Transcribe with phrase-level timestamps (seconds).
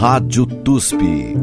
[0.00, 1.34] Rádio TUSP.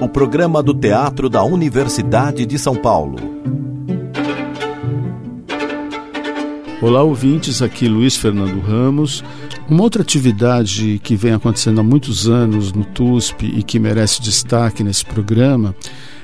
[0.00, 3.16] O programa do Teatro da Universidade de São Paulo.
[6.80, 9.24] Olá, ouvintes, aqui Luiz Fernando Ramos.
[9.68, 14.84] Uma outra atividade que vem acontecendo há muitos anos no TUSP e que merece destaque
[14.84, 15.74] nesse programa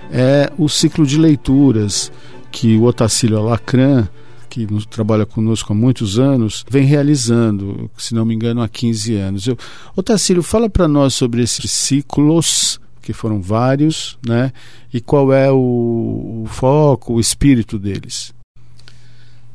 [0.08, 2.12] é o ciclo de leituras
[2.52, 4.06] que o Otacílio Alacran,
[4.48, 9.46] que trabalha conosco há muitos anos, vem realizando, se não me engano, há 15 anos.
[9.46, 9.58] Eu,
[9.94, 14.52] Otacílio, fala para nós sobre esses ciclos, que foram vários, né?
[14.92, 18.34] e qual é o, o foco, o espírito deles.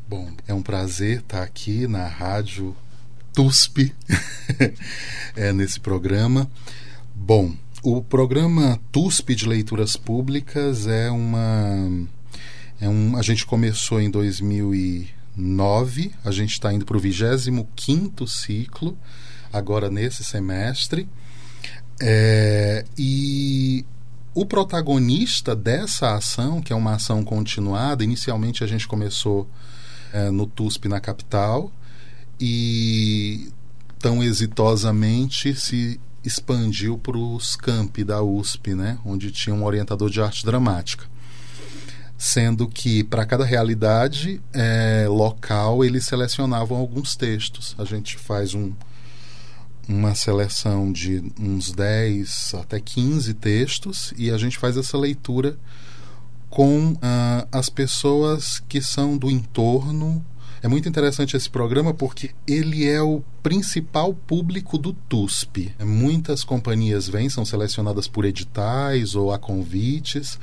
[0.07, 2.75] Bom, é um prazer estar aqui na rádio
[3.33, 3.93] TUSP,
[5.35, 6.49] é, nesse programa.
[7.15, 12.07] Bom, o programa TUSP de Leituras Públicas é uma.
[12.83, 18.97] É um, a gente começou em 2009, a gente está indo para o 25 ciclo,
[19.53, 21.07] agora nesse semestre.
[22.01, 23.85] É, e
[24.35, 29.49] o protagonista dessa ação, que é uma ação continuada, inicialmente a gente começou
[30.11, 31.71] é, no TUSP na capital
[32.37, 33.49] e
[33.97, 40.21] tão exitosamente se expandiu para os campi da USP, né, onde tinha um orientador de
[40.21, 41.12] arte dramática.
[42.17, 47.75] Sendo que, para cada realidade é, local, eles selecionavam alguns textos.
[47.77, 48.71] A gente faz um,
[49.87, 55.57] uma seleção de uns 10 até 15 textos e a gente faz essa leitura
[56.49, 60.23] com uh, as pessoas que são do entorno
[60.61, 65.75] é muito interessante esse programa porque ele é o principal público do TUSP.
[65.83, 70.39] Muitas companhias vêm, são selecionadas por editais ou a convites,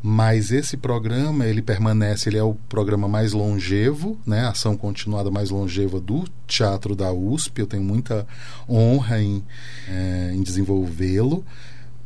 [0.00, 5.32] mas esse programa ele permanece, ele é o programa mais longevo, né, a ação continuada
[5.32, 7.60] mais longeva do Teatro da USP.
[7.60, 8.24] Eu tenho muita
[8.68, 9.44] honra em,
[9.88, 11.44] é, em desenvolvê-lo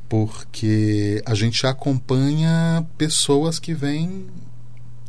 [0.09, 4.27] porque a gente acompanha pessoas que vêm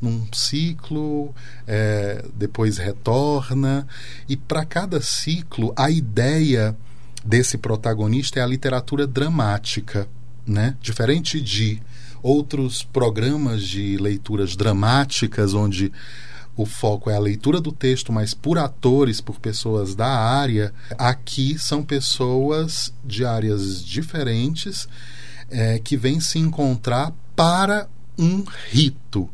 [0.02, 1.34] num ciclo,
[1.68, 3.88] é, depois retorna.
[4.28, 6.76] E para cada ciclo, a ideia
[7.24, 10.08] desse protagonista é a literatura dramática.
[10.46, 10.76] Né?
[10.82, 11.82] Diferente de
[12.24, 15.92] outros programas de leituras dramáticas, onde
[16.56, 21.58] o foco é a leitura do texto, mas por atores, por pessoas da área, aqui
[21.58, 24.88] são pessoas de áreas diferentes
[25.50, 29.30] é, que vêm se encontrar para um rito,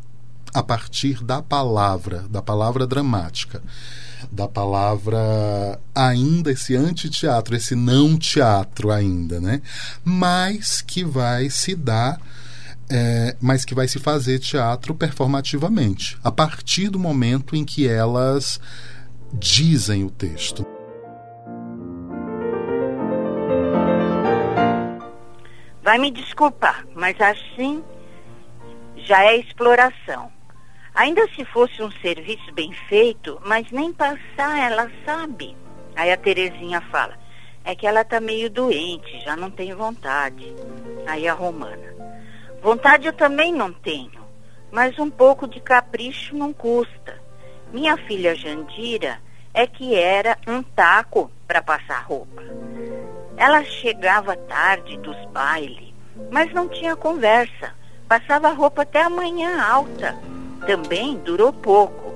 [0.56, 3.62] a partir da palavra, da palavra dramática,
[4.32, 9.62] da palavra ainda esse antiteatro, esse não teatro ainda, né?
[10.02, 12.22] Mas que vai se dar
[12.90, 18.58] é, mas que vai se fazer teatro performativamente, a partir do momento em que elas
[19.34, 20.66] dizem o texto.
[25.84, 27.84] Vai me desculpar, mas assim
[28.96, 30.35] já é exploração.
[30.96, 35.54] Ainda se fosse um serviço bem feito, mas nem passar ela sabe.
[35.94, 37.18] Aí a Terezinha fala,
[37.66, 40.56] é que ela tá meio doente, já não tem vontade.
[41.06, 41.94] Aí a Romana,
[42.62, 44.24] vontade eu também não tenho,
[44.72, 47.22] mas um pouco de capricho não custa.
[47.74, 49.20] Minha filha Jandira
[49.54, 52.42] é que era um taco para passar roupa.
[53.36, 55.94] Ela chegava tarde dos bailes,
[56.32, 57.76] mas não tinha conversa.
[58.08, 60.18] Passava roupa até a manhã alta
[60.66, 62.14] também durou pouco.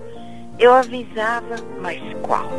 [0.58, 2.50] Eu avisava, mas qual?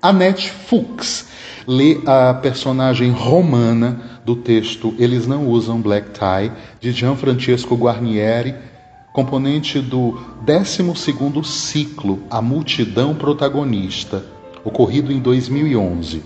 [0.00, 1.28] Annette Fuchs
[1.66, 8.54] lê a personagem romana do texto Eles Não Usam Black Tie, de Gianfrancesco Guarnieri,
[9.12, 14.24] componente do 12º ciclo A Multidão Protagonista,
[14.64, 16.22] ocorrido em 2011.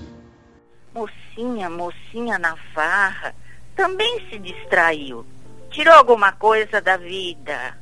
[0.95, 3.35] Mocinha, mocinha na farra,
[3.77, 5.25] também se distraiu
[5.71, 7.77] tirou alguma coisa da vida.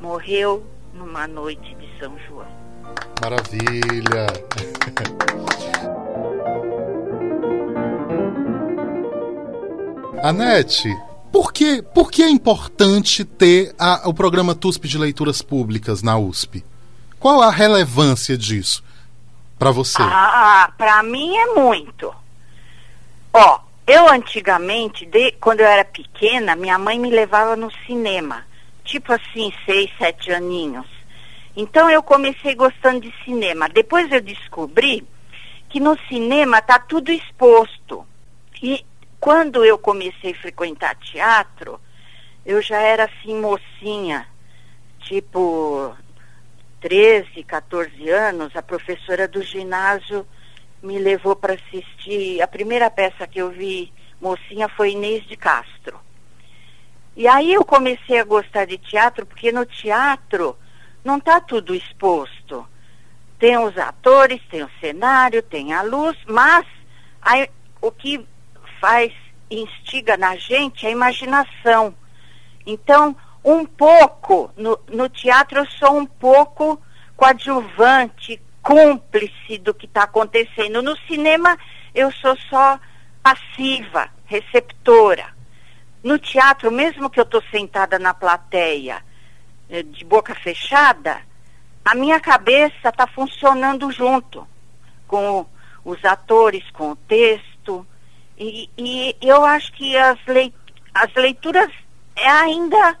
[0.00, 2.46] Morreu numa noite de São João.
[3.20, 4.26] Maravilha!
[10.22, 10.88] Anete,
[11.32, 16.18] por que, por que é importante ter a, o programa TUSP de Leituras Públicas na
[16.18, 16.64] USP?
[17.18, 18.82] Qual a relevância disso
[19.58, 20.02] para você?
[20.02, 22.12] Ah, para mim é muito.
[23.32, 28.46] Ó, eu antigamente, de, quando eu era pequena, minha mãe me levava no cinema,
[28.84, 30.86] tipo assim, seis, sete aninhos.
[31.56, 33.66] Então eu comecei gostando de cinema.
[33.68, 35.04] Depois eu descobri
[35.70, 38.06] que no cinema tá tudo exposto.
[38.62, 38.84] E
[39.18, 41.80] quando eu comecei a frequentar teatro,
[42.44, 44.28] eu já era assim mocinha,
[45.00, 45.96] tipo
[46.80, 50.26] 13, 14 anos, a professora do ginásio
[50.82, 52.40] me levou para assistir.
[52.42, 55.98] A primeira peça que eu vi, mocinha, foi Inês de Castro.
[57.16, 60.56] E aí eu comecei a gostar de teatro, porque no teatro
[61.04, 62.66] não está tudo exposto.
[63.38, 66.66] Tem os atores, tem o cenário, tem a luz, mas
[67.20, 67.48] aí,
[67.80, 68.24] o que
[68.80, 69.12] faz,
[69.50, 71.94] instiga na gente é a imaginação.
[72.66, 76.80] Então, um pouco, no, no teatro eu sou um pouco
[77.16, 80.82] coadjuvante, cúmplice do que está acontecendo.
[80.82, 81.58] No cinema
[81.94, 82.78] eu sou só
[83.22, 85.34] passiva, receptora.
[86.04, 89.02] No teatro, mesmo que eu estou sentada na plateia,
[89.70, 91.22] eh, de boca fechada,
[91.82, 94.46] a minha cabeça está funcionando junto
[95.06, 95.46] com
[95.82, 97.86] os atores, com o texto.
[98.36, 100.54] E, e eu acho que as, leit
[100.92, 101.72] as leituras
[102.14, 102.98] é ainda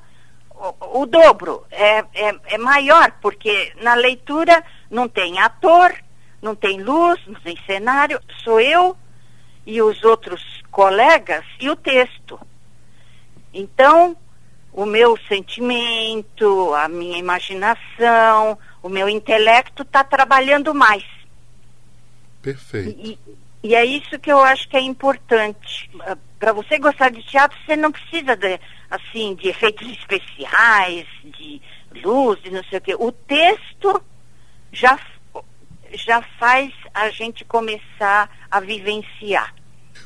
[0.50, 5.94] o, o dobro, é, é, é maior, porque na leitura não tem ator,
[6.40, 8.96] não tem luz, não tem cenário, sou eu
[9.66, 12.40] e os outros colegas e o texto.
[13.52, 14.16] Então,
[14.72, 21.04] o meu sentimento, a minha imaginação, o meu intelecto está trabalhando mais.
[22.40, 22.98] Perfeito.
[22.98, 23.18] E,
[23.62, 25.90] e, é isso que eu acho que é importante.
[26.38, 31.60] Para você gostar de teatro, você não precisa de, assim, de efeitos especiais, de
[32.02, 32.94] luz, de não sei o quê.
[32.98, 34.02] O texto
[34.72, 34.98] já,
[35.92, 39.54] já faz a gente começar a vivenciar.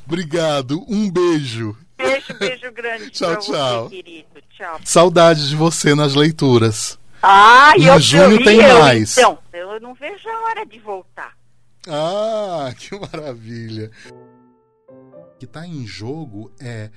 [0.07, 1.77] Obrigado, um beijo.
[1.97, 3.11] Beijo, beijo grande.
[3.13, 3.85] tchau, tchau.
[3.85, 4.43] Você, querido.
[4.51, 4.81] Tchau.
[4.85, 6.99] Saudades de você nas leituras.
[7.23, 9.17] Ah, em eu junho eu, tem eu, mais.
[9.17, 11.33] Então, eu não vejo a hora de voltar.
[11.89, 13.91] Ah, que maravilha.
[14.11, 16.91] O que está em jogo é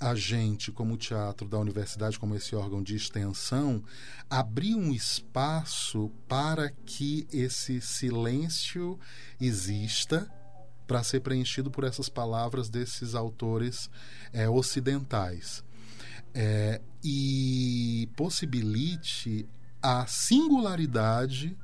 [0.00, 3.82] a gente, como teatro da universidade, como esse órgão de extensão,
[4.28, 8.98] abrir um espaço para que esse silêncio
[9.40, 10.30] exista
[10.86, 13.90] para ser preenchido por essas palavras desses autores
[14.32, 15.64] é, ocidentais.
[16.34, 19.48] É, e possibilite
[19.80, 21.56] a singularidade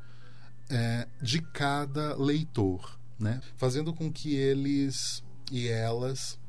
[0.69, 3.41] é, de cada leitor, né?
[3.57, 6.40] fazendo com que eles e elas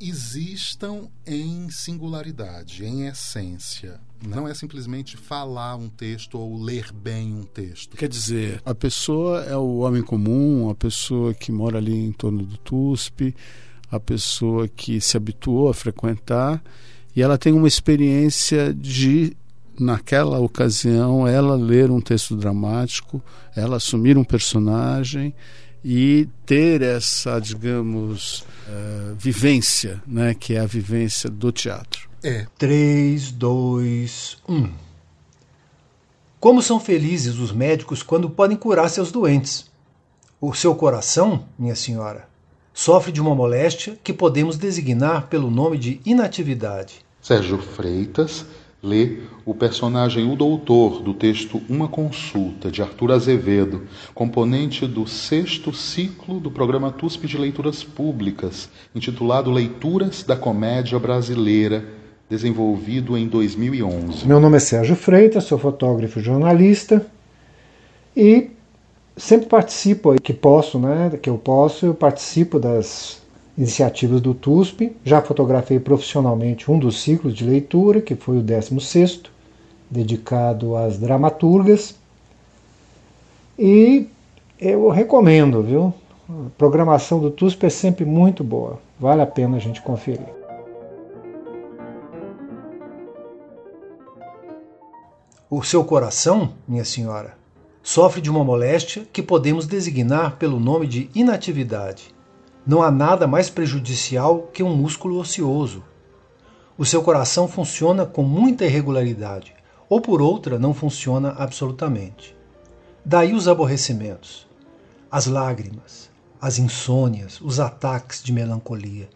[0.00, 4.00] existam em singularidade, em essência.
[4.26, 7.96] Não é simplesmente falar um texto ou ler bem um texto.
[7.96, 12.44] Quer dizer, a pessoa é o homem comum, a pessoa que mora ali em torno
[12.44, 13.34] do TUSP,
[13.90, 16.62] a pessoa que se habituou a frequentar
[17.14, 19.36] e ela tem uma experiência de
[19.78, 23.22] naquela ocasião ela ler um texto dramático,
[23.54, 25.34] ela assumir um personagem
[25.84, 32.08] e ter essa, digamos, uh, vivência, né, que é a vivência do teatro.
[32.22, 32.46] É.
[32.58, 34.70] 3, 2, 1.
[36.40, 39.70] Como são felizes os médicos quando podem curar seus doentes.
[40.40, 42.28] O seu coração, minha senhora,
[42.72, 47.04] sofre de uma moléstia que podemos designar pelo nome de inatividade.
[47.20, 48.46] Sérgio Freitas
[48.82, 53.82] lê o personagem O Doutor do texto Uma Consulta, de Arthur Azevedo,
[54.14, 61.84] componente do sexto ciclo do programa TUSP de Leituras Públicas, intitulado Leituras da Comédia Brasileira,
[62.30, 64.26] desenvolvido em 2011.
[64.26, 67.04] Meu nome é Sérgio Freitas, sou fotógrafo e jornalista
[68.16, 68.50] e
[69.16, 73.20] sempre participo, que posso, né, que eu posso, eu participo das
[73.58, 74.96] iniciativas do TUSP.
[75.04, 79.26] Já fotografei profissionalmente um dos ciclos de leitura, que foi o 16º,
[79.90, 81.96] dedicado às dramaturgas.
[83.58, 84.06] E
[84.60, 85.92] eu recomendo, viu?
[86.30, 88.78] A programação do TUSP é sempre muito boa.
[89.00, 90.38] Vale a pena a gente conferir.
[95.50, 97.34] O seu coração, minha senhora,
[97.82, 102.17] sofre de uma moléstia que podemos designar pelo nome de inatividade.
[102.68, 105.82] Não há nada mais prejudicial que um músculo ocioso.
[106.76, 109.54] O seu coração funciona com muita irregularidade,
[109.88, 112.36] ou por outra, não funciona absolutamente.
[113.02, 114.46] Daí os aborrecimentos,
[115.10, 119.08] as lágrimas, as insônias, os ataques de melancolia.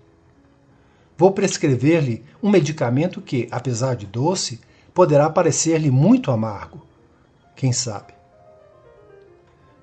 [1.19, 4.63] Vou prescrever-lhe um medicamento que, apesar de doce,
[4.95, 6.87] poderá parecer-lhe muito amargo.
[7.55, 8.15] Quem sabe?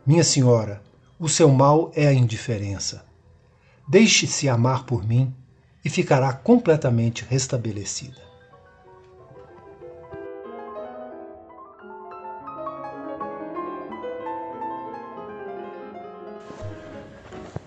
[0.04, 0.82] Minha senhora,
[1.20, 3.08] o seu mal é a indiferença.
[3.90, 5.34] Deixe-se amar por mim
[5.84, 8.22] e ficará completamente restabelecida.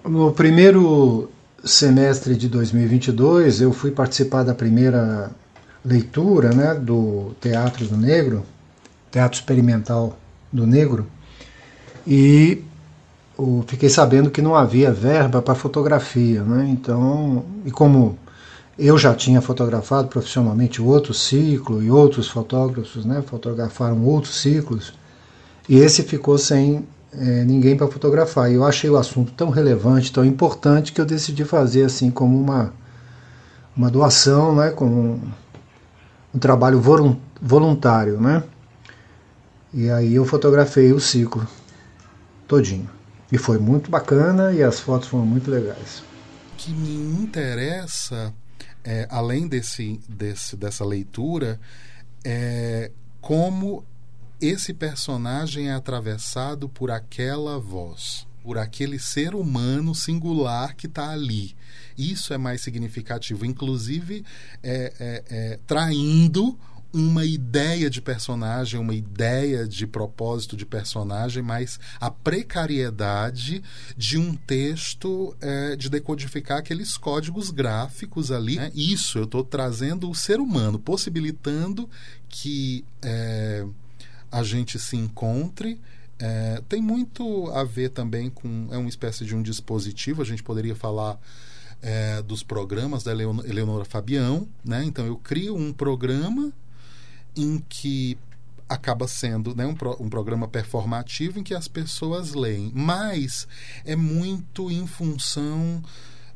[0.04, 1.28] No primeiro
[1.64, 5.28] semestre de 2022, eu fui participar da primeira
[5.84, 8.46] leitura né, do Teatro do Negro,
[9.10, 10.16] Teatro Experimental
[10.52, 11.08] do Negro,
[12.06, 12.62] e
[13.66, 16.68] fiquei sabendo que não havia verba para fotografia, né?
[16.68, 18.18] Então, e como
[18.78, 24.94] eu já tinha fotografado profissionalmente outro ciclo e outros fotógrafos, né, fotografaram outros ciclos,
[25.68, 28.50] e esse ficou sem é, ninguém para fotografar.
[28.50, 32.38] E eu achei o assunto tão relevante, tão importante que eu decidi fazer assim como
[32.40, 32.72] uma
[33.74, 35.20] uma doação, né, como um,
[36.34, 36.80] um trabalho
[37.40, 38.42] voluntário, né?
[39.72, 41.46] E aí eu fotografei o ciclo
[42.46, 43.01] todinho.
[43.32, 46.00] E foi muito bacana e as fotos foram muito legais.
[46.52, 48.32] O que me interessa,
[48.84, 51.58] é, além desse, desse, dessa leitura,
[52.22, 53.86] é como
[54.38, 61.56] esse personagem é atravessado por aquela voz, por aquele ser humano singular que está ali.
[61.96, 64.24] Isso é mais significativo, inclusive
[64.62, 66.58] é, é, é, traindo
[66.92, 73.62] uma ideia de personagem, uma ideia de propósito de personagem, mas a precariedade
[73.96, 78.56] de um texto é, de decodificar aqueles códigos gráficos ali.
[78.56, 78.70] Né?
[78.74, 81.88] Isso, eu estou trazendo o ser humano, possibilitando
[82.28, 83.64] que é,
[84.30, 85.80] a gente se encontre.
[86.18, 88.68] É, tem muito a ver também com.
[88.70, 91.18] É uma espécie de um dispositivo, a gente poderia falar.
[91.84, 94.84] É, dos programas da Eleonora Fabião, né?
[94.84, 96.52] Então eu crio um programa
[97.36, 98.18] em que
[98.68, 103.46] acaba sendo né, um, pro, um, programa performativo em que as pessoas leem, mas
[103.84, 105.82] é muito em função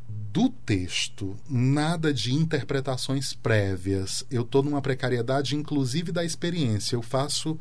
[0.09, 4.25] do texto, nada de interpretações prévias.
[4.31, 6.95] Eu estou numa precariedade, inclusive, da experiência.
[6.95, 7.59] Eu faço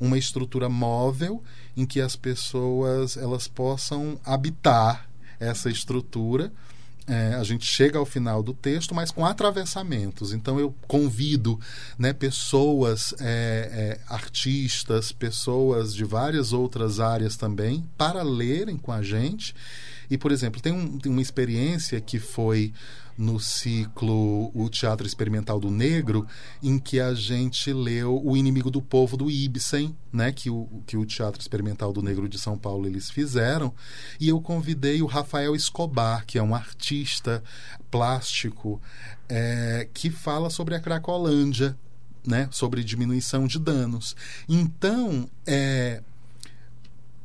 [0.00, 1.42] uma estrutura móvel
[1.76, 5.08] em que as pessoas elas possam habitar
[5.38, 6.52] essa estrutura
[7.06, 10.32] é, a gente chega ao final do texto, mas com atravessamentos.
[10.32, 11.58] Então eu convido
[11.98, 19.02] né, pessoas, é, é, artistas, pessoas de várias outras áreas também, para lerem com a
[19.02, 19.54] gente.
[20.10, 22.72] E, por exemplo, tem, um, tem uma experiência que foi
[23.20, 26.26] no ciclo O Teatro Experimental do Negro,
[26.62, 30.96] em que a gente leu O Inimigo do Povo do Ibsen, né, que o, que
[30.96, 33.74] o Teatro Experimental do Negro de São Paulo eles fizeram,
[34.18, 37.44] e eu convidei o Rafael Escobar, que é um artista
[37.90, 38.80] plástico
[39.28, 41.76] é, que fala sobre a Cracolândia,
[42.26, 44.16] né, sobre diminuição de danos.
[44.48, 46.02] Então, é,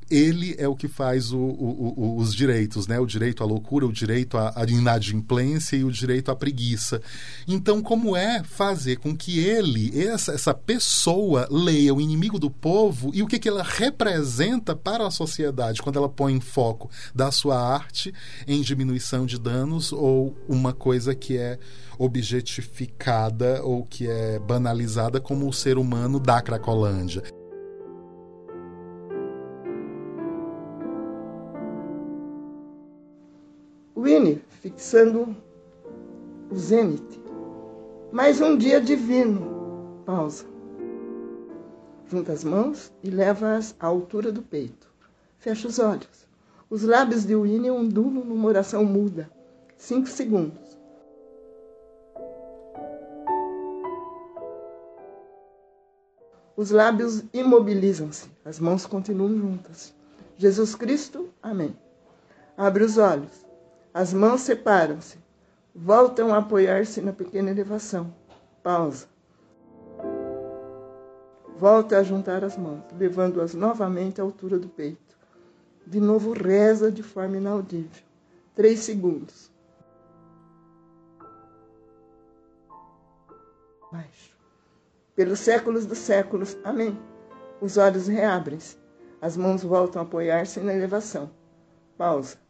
[0.09, 3.00] ele é o que faz o, o, o, os direitos, né?
[3.00, 7.01] O direito à loucura, o direito à, inadimplência e o direito à preguiça.
[7.47, 13.12] Então, como é fazer com que ele, essa, essa pessoa, leia o inimigo do povo
[13.13, 17.31] e o que, que ela representa para a sociedade quando ela põe em foco da
[17.31, 18.13] sua arte
[18.47, 21.57] em diminuição de danos ou uma coisa que é
[21.97, 27.24] objetificada ou que é banalizada como o ser humano da Cracolândia.
[34.05, 35.35] Winnie fixando
[36.51, 37.19] o zênite.
[38.12, 40.03] Mais um dia divino.
[40.05, 40.45] Pausa.
[42.05, 44.88] Junta as mãos e leva-as à altura do peito.
[45.39, 46.27] Fecha os olhos.
[46.69, 49.27] Os lábios de Winnie ondulam numa oração muda.
[49.75, 50.77] Cinco segundos.
[56.55, 58.29] Os lábios imobilizam-se.
[58.45, 59.95] As mãos continuam juntas.
[60.38, 61.75] Jesus Cristo, amém.
[62.55, 63.44] Abre os olhos.
[63.95, 65.17] As mãos separam-se,
[65.73, 68.13] voltam a apoiar-se na pequena elevação.
[68.61, 69.07] Pausa.
[71.57, 75.15] Volta a juntar as mãos, levando-as novamente à altura do peito.
[75.87, 78.03] De novo reza de forma inaudível.
[78.53, 79.49] Três segundos.
[83.89, 84.35] Baixo.
[85.15, 86.57] Pelos séculos dos séculos.
[86.65, 86.99] Amém.
[87.61, 88.75] Os olhos reabrem-se.
[89.21, 91.31] As mãos voltam a apoiar-se na elevação.
[91.97, 92.43] Pausa.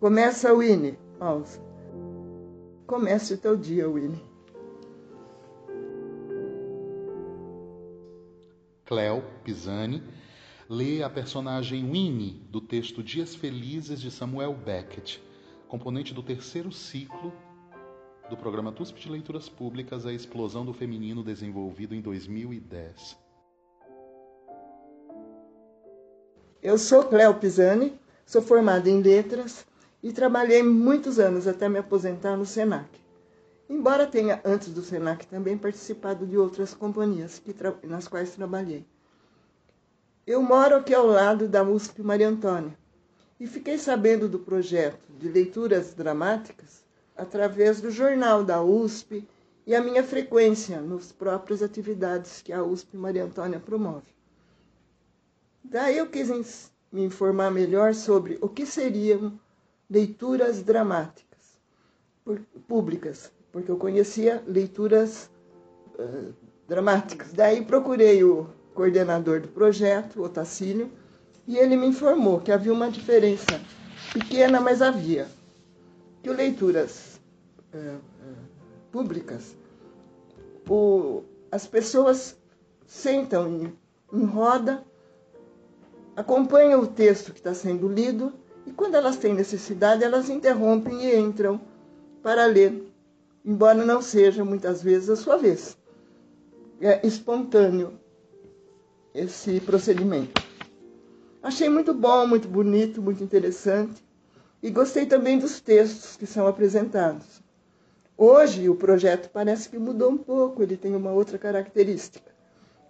[0.00, 0.96] Começa, Winnie.
[1.18, 1.60] Pausa.
[2.86, 4.24] Comece o teu dia, Winnie.
[8.86, 10.00] Cleo Pisani
[10.68, 15.20] lê a personagem Winnie do texto Dias Felizes de Samuel Beckett,
[15.66, 17.32] componente do terceiro ciclo
[18.30, 23.18] do programa TUSP de Leituras Públicas A Explosão do Feminino, desenvolvido em 2010.
[26.62, 29.66] Eu sou Cleo Pisani, sou formada em Letras
[30.02, 32.88] e trabalhei muitos anos até me aposentar no Senac.
[33.68, 37.42] Embora tenha antes do Senac também participado de outras companhias
[37.82, 38.86] nas quais trabalhei.
[40.26, 42.76] Eu moro aqui ao lado da USP Maria Antônia
[43.40, 46.84] e fiquei sabendo do projeto de leituras dramáticas
[47.16, 49.26] através do jornal da USP
[49.66, 54.14] e a minha frequência nas próprias atividades que a USP Maria Antônia promove.
[55.62, 59.38] Daí eu quis me informar melhor sobre o que seriam
[59.88, 61.28] leituras dramáticas
[62.66, 65.30] públicas, porque eu conhecia leituras
[65.98, 66.34] uh,
[66.66, 67.32] dramáticas.
[67.32, 70.90] Daí procurei o coordenador do projeto, o Tacílio,
[71.46, 73.60] e ele me informou que havia uma diferença
[74.12, 75.26] pequena, mas havia.
[76.22, 77.18] Que o leituras
[77.72, 77.98] uh,
[78.92, 79.56] públicas,
[80.68, 82.36] o, as pessoas
[82.86, 83.78] sentam em,
[84.12, 84.84] em roda,
[86.14, 88.32] acompanham o texto que está sendo lido
[88.68, 91.58] e quando elas têm necessidade, elas interrompem e entram
[92.22, 92.92] para ler,
[93.42, 95.74] embora não seja muitas vezes a sua vez.
[96.78, 97.98] É espontâneo
[99.14, 100.46] esse procedimento.
[101.42, 104.04] Achei muito bom, muito bonito, muito interessante
[104.62, 107.42] e gostei também dos textos que são apresentados.
[108.18, 112.30] Hoje o projeto parece que mudou um pouco, ele tem uma outra característica,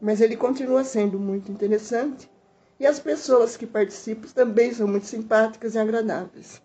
[0.01, 2.29] mas ele continua sendo muito interessante
[2.81, 6.63] e as pessoas que participam também são muito simpáticas e agradáveis.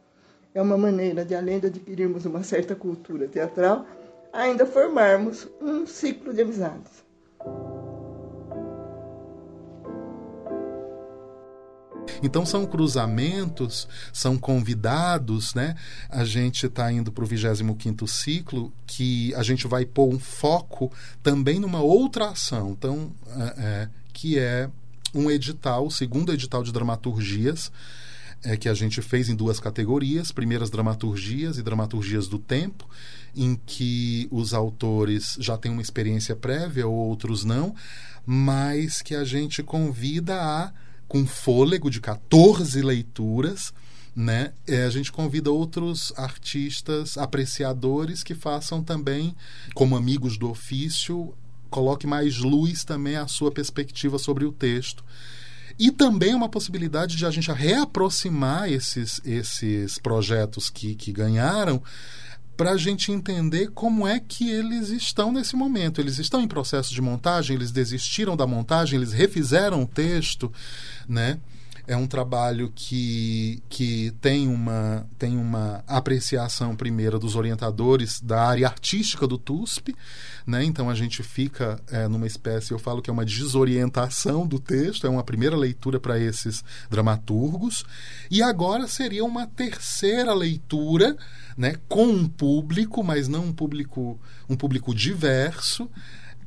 [0.53, 3.85] É uma maneira de, além de adquirirmos uma certa cultura teatral,
[4.31, 7.03] ainda formarmos um ciclo de amizades.
[12.21, 15.75] Então são cruzamentos, são convidados, né?
[16.09, 20.91] A gente está indo para o 25 ciclo, que a gente vai pôr um foco
[21.21, 24.69] também numa outra ação, então, é, é, que é
[25.13, 27.71] um edital, o segundo edital de dramaturgias,
[28.43, 32.87] é, que a gente fez em duas categorias: primeiras dramaturgias e dramaturgias do tempo,
[33.35, 37.73] em que os autores já têm uma experiência prévia, outros não,
[38.25, 40.71] mas que a gente convida a,
[41.07, 43.73] com fôlego de 14 leituras,
[44.15, 44.53] né?
[44.67, 49.35] É, a gente convida outros artistas, apreciadores que façam também,
[49.73, 51.33] como amigos do ofício,
[51.73, 55.03] coloque mais luz também à sua perspectiva sobre o texto.
[55.79, 61.81] E também uma possibilidade de a gente reaproximar esses, esses projetos que, que ganharam
[62.55, 65.99] para a gente entender como é que eles estão nesse momento.
[65.99, 70.53] Eles estão em processo de montagem, eles desistiram da montagem, eles refizeram o texto,
[71.09, 71.39] né?
[71.85, 78.67] É um trabalho que, que tem, uma, tem uma apreciação primeira dos orientadores da área
[78.67, 79.93] artística do TUSP,
[80.47, 80.63] né?
[80.63, 85.05] então a gente fica é, numa espécie, eu falo que é uma desorientação do texto,
[85.05, 87.85] é uma primeira leitura para esses dramaturgos,
[88.31, 91.17] e agora seria uma terceira leitura
[91.57, 94.19] né, com um público, mas não um público,
[94.49, 95.89] um público diverso,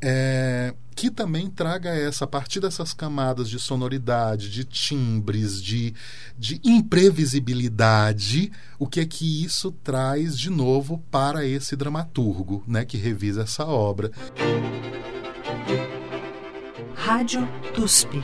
[0.03, 5.95] é, que também traga essa, a partir dessas camadas de sonoridade, de timbres, de,
[6.39, 12.97] de imprevisibilidade, o que é que isso traz de novo para esse dramaturgo né, que
[12.97, 14.11] revisa essa obra.
[16.95, 18.23] Rádio TUSP.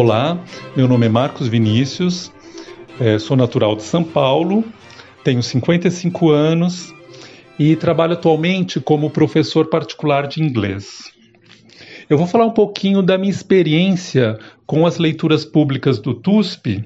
[0.00, 0.40] Olá,
[0.76, 2.30] meu nome é Marcos Vinícius,
[3.00, 4.62] é, sou natural de São Paulo,
[5.24, 6.94] tenho 55 anos
[7.58, 11.10] e trabalho atualmente como professor particular de inglês.
[12.08, 16.84] Eu vou falar um pouquinho da minha experiência com as leituras públicas do TUSP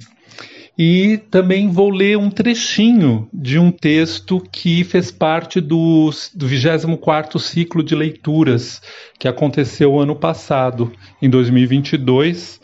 [0.78, 7.38] e também vou ler um trechinho de um texto que fez parte do, do 24º
[7.38, 8.80] ciclo de leituras
[9.18, 12.61] que aconteceu ano passado, em 2022,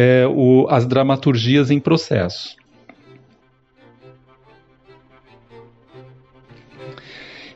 [0.00, 2.56] é, o, as dramaturgias em processo.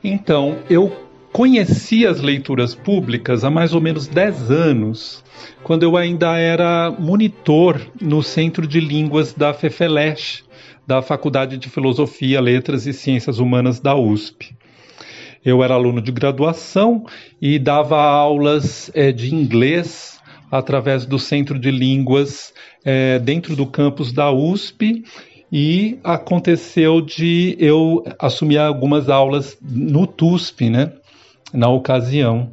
[0.02, 0.90] Então, eu
[1.32, 5.24] conheci as leituras públicas há mais ou menos 10 anos,
[5.62, 10.42] quando eu ainda era monitor no Centro de Línguas da FEFELESH,
[10.84, 14.52] da Faculdade de Filosofia, Letras e Ciências Humanas da USP.
[15.44, 17.06] Eu era aluno de graduação
[17.40, 20.11] e dava aulas é, de inglês
[20.52, 22.52] através do Centro de Línguas
[22.84, 25.02] é, dentro do campus da USP
[25.50, 30.92] e aconteceu de eu assumir algumas aulas no TUSP, né,
[31.54, 32.50] na ocasião,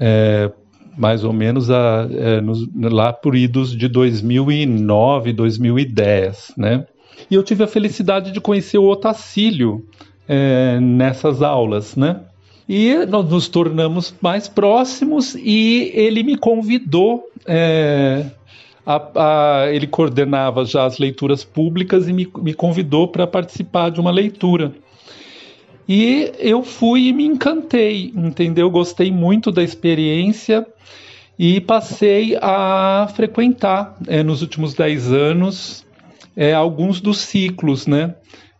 [0.00, 0.50] é,
[0.96, 6.86] mais ou menos a, é, nos, lá por idos de 2009, 2010, né.
[7.30, 9.86] E eu tive a felicidade de conhecer o Otacílio
[10.26, 12.20] é, nessas aulas, né.
[12.68, 17.28] E nós nos tornamos mais próximos e ele me convidou.
[17.46, 18.24] É,
[18.86, 24.00] a, a, ele coordenava já as leituras públicas e me, me convidou para participar de
[24.00, 24.72] uma leitura.
[25.86, 28.70] E eu fui e me encantei, entendeu?
[28.70, 30.66] Gostei muito da experiência
[31.38, 35.84] e passei a frequentar é, nos últimos dez anos
[36.36, 38.14] é, alguns dos ciclos, né?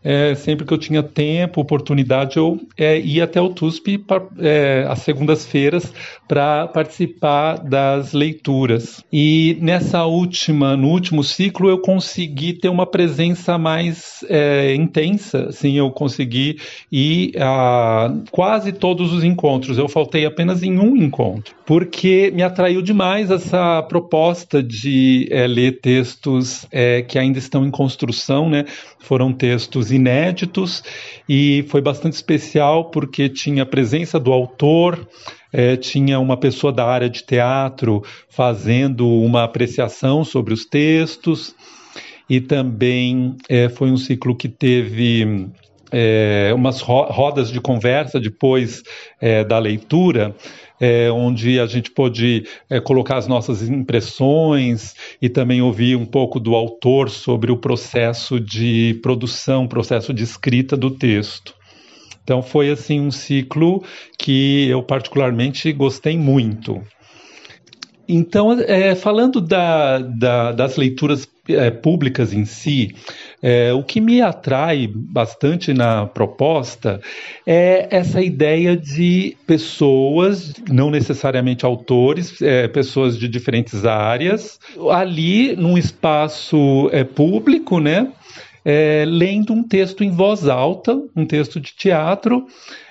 [0.05, 4.85] É, sempre que eu tinha tempo, oportunidade, eu é, ia até o TUSP pra, é,
[4.87, 5.91] às segundas-feiras
[6.27, 9.03] para participar das leituras.
[9.11, 15.47] E nessa última, no último ciclo, eu consegui ter uma presença mais é, intensa.
[15.49, 16.59] Assim, eu consegui
[16.91, 19.79] ir a quase todos os encontros.
[19.79, 25.79] Eu faltei apenas em um encontro, porque me atraiu demais essa proposta de é, ler
[25.79, 28.65] textos é, que ainda estão em construção, né?
[28.99, 30.83] Foram textos inéditos
[31.27, 35.07] e foi bastante especial porque tinha a presença do autor,
[35.51, 41.55] é, tinha uma pessoa da área de teatro fazendo uma apreciação sobre os textos
[42.29, 45.47] e também é, foi um ciclo que teve
[45.91, 48.83] é, umas rodas de conversa depois
[49.21, 50.35] é, da leitura
[50.79, 56.39] é, onde a gente pôde é, colocar as nossas impressões e também ouvir um pouco
[56.39, 61.53] do autor sobre o processo de produção, processo de escrita do texto.
[62.23, 63.83] Então foi assim um ciclo
[64.17, 66.81] que eu particularmente gostei muito.
[68.07, 72.95] Então, é, falando da, da, das leituras é, públicas em si,
[73.41, 76.99] é, o que me atrai bastante na proposta
[77.45, 84.59] é essa ideia de pessoas, não necessariamente autores, é, pessoas de diferentes áreas,
[84.91, 88.11] ali num espaço é, público, né?
[88.67, 92.47] É, lendo um texto em voz alta, um texto de teatro,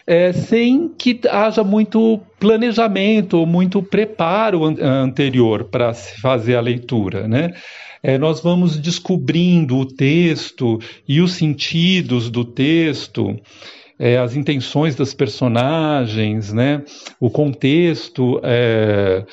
[0.07, 7.27] é, sem que haja muito planejamento, muito preparo an anterior para se fazer a leitura,
[7.27, 7.55] né?
[8.05, 13.35] É, nós vamos descobrindo o texto e os sentidos do texto.
[13.99, 16.83] É, as intenções das personagens, né,
[17.19, 19.25] o contexto é,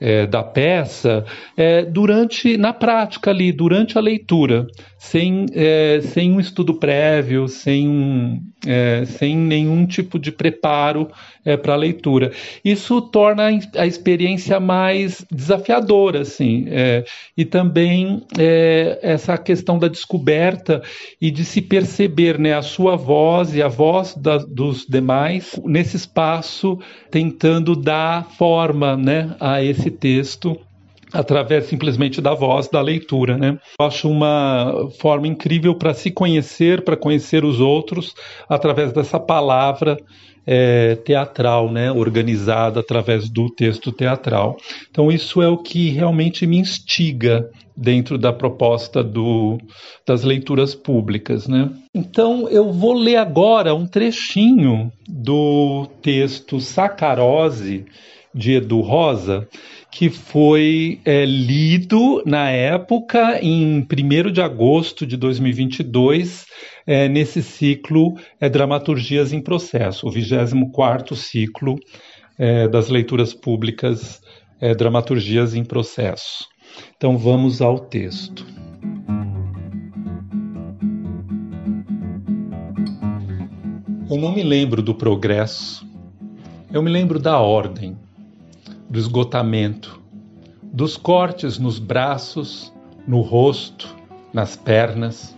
[0.00, 4.68] é, da peça é, durante na prática ali durante a leitura
[5.10, 11.08] sem, é, sem um estudo prévio sem, um, é, sem nenhum tipo de preparo
[11.44, 12.32] é, para a leitura.
[12.64, 17.04] Isso torna a experiência mais desafiadora assim é,
[17.36, 20.82] e também é, essa questão da descoberta
[21.20, 25.96] e de se perceber né, a sua voz e a voz da, dos demais nesse
[25.96, 26.78] espaço
[27.10, 30.58] tentando dar forma né, a esse texto
[31.14, 33.56] através simplesmente da voz, da leitura, né?
[33.78, 38.14] Eu acho uma forma incrível para se conhecer, para conhecer os outros
[38.48, 39.96] através dessa palavra
[40.44, 41.92] é, teatral, né?
[41.92, 44.56] Organizada através do texto teatral.
[44.90, 49.58] Então isso é o que realmente me instiga dentro da proposta do,
[50.04, 51.70] das leituras públicas, né?
[51.94, 57.84] Então eu vou ler agora um trechinho do texto Sacarose
[58.34, 59.46] de Edu Rosa,
[59.94, 66.46] que foi é, lido na época, em 1 de agosto de 2022,
[66.84, 71.76] é, nesse ciclo é, Dramaturgias em Processo, o 24 ciclo
[72.36, 74.20] é, das leituras públicas
[74.60, 76.48] é, Dramaturgias em Processo.
[76.96, 78.44] Então vamos ao texto.
[84.10, 85.88] Eu não me lembro do progresso,
[86.72, 87.96] eu me lembro da ordem
[88.94, 90.00] do esgotamento,
[90.62, 92.72] dos cortes nos braços,
[93.08, 93.92] no rosto,
[94.32, 95.36] nas pernas,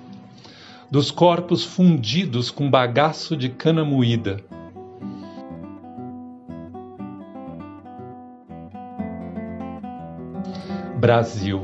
[0.90, 4.44] dos corpos fundidos com bagaço de cana moída.
[11.00, 11.62] Brasil,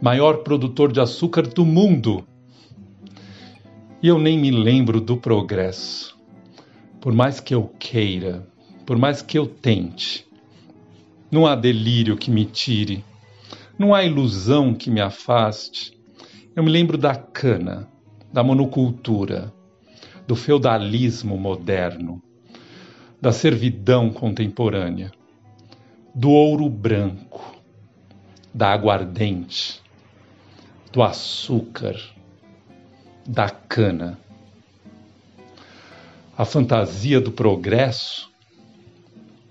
[0.00, 2.26] maior produtor de açúcar do mundo.
[4.02, 6.18] E eu nem me lembro do progresso.
[7.00, 8.44] Por mais que eu queira,
[8.84, 10.26] por mais que eu tente,
[11.32, 13.02] não há delírio que me tire,
[13.78, 15.98] não há ilusão que me afaste.
[16.54, 17.88] Eu me lembro da cana,
[18.30, 19.50] da monocultura,
[20.28, 22.22] do feudalismo moderno,
[23.18, 25.10] da servidão contemporânea,
[26.14, 27.56] do ouro branco,
[28.52, 29.80] da aguardente,
[30.92, 31.98] do açúcar,
[33.26, 34.18] da cana.
[36.36, 38.30] A fantasia do progresso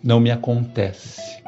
[0.03, 1.40] não me acontece.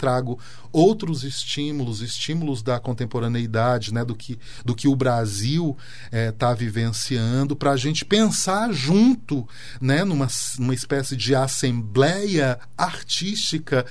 [0.00, 0.38] Trago
[0.72, 5.76] outros estímulos, estímulos da contemporaneidade, né, do que, do que o Brasil
[6.10, 9.46] está eh, vivenciando, para a gente pensar junto,
[9.80, 10.26] né, numa,
[10.58, 13.84] numa espécie de assembleia artística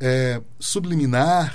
[0.00, 1.54] eh, subliminar,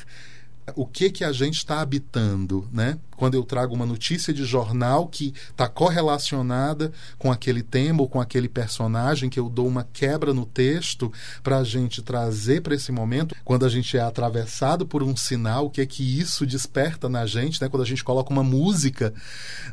[0.75, 2.97] o que que a gente está habitando, né?
[3.21, 8.19] quando eu trago uma notícia de jornal que está correlacionada com aquele tema ou com
[8.19, 12.91] aquele personagem, que eu dou uma quebra no texto para a gente trazer para esse
[12.91, 17.07] momento, quando a gente é atravessado por um sinal, o que é que isso desperta
[17.07, 17.69] na gente, né?
[17.69, 19.13] quando a gente coloca uma música,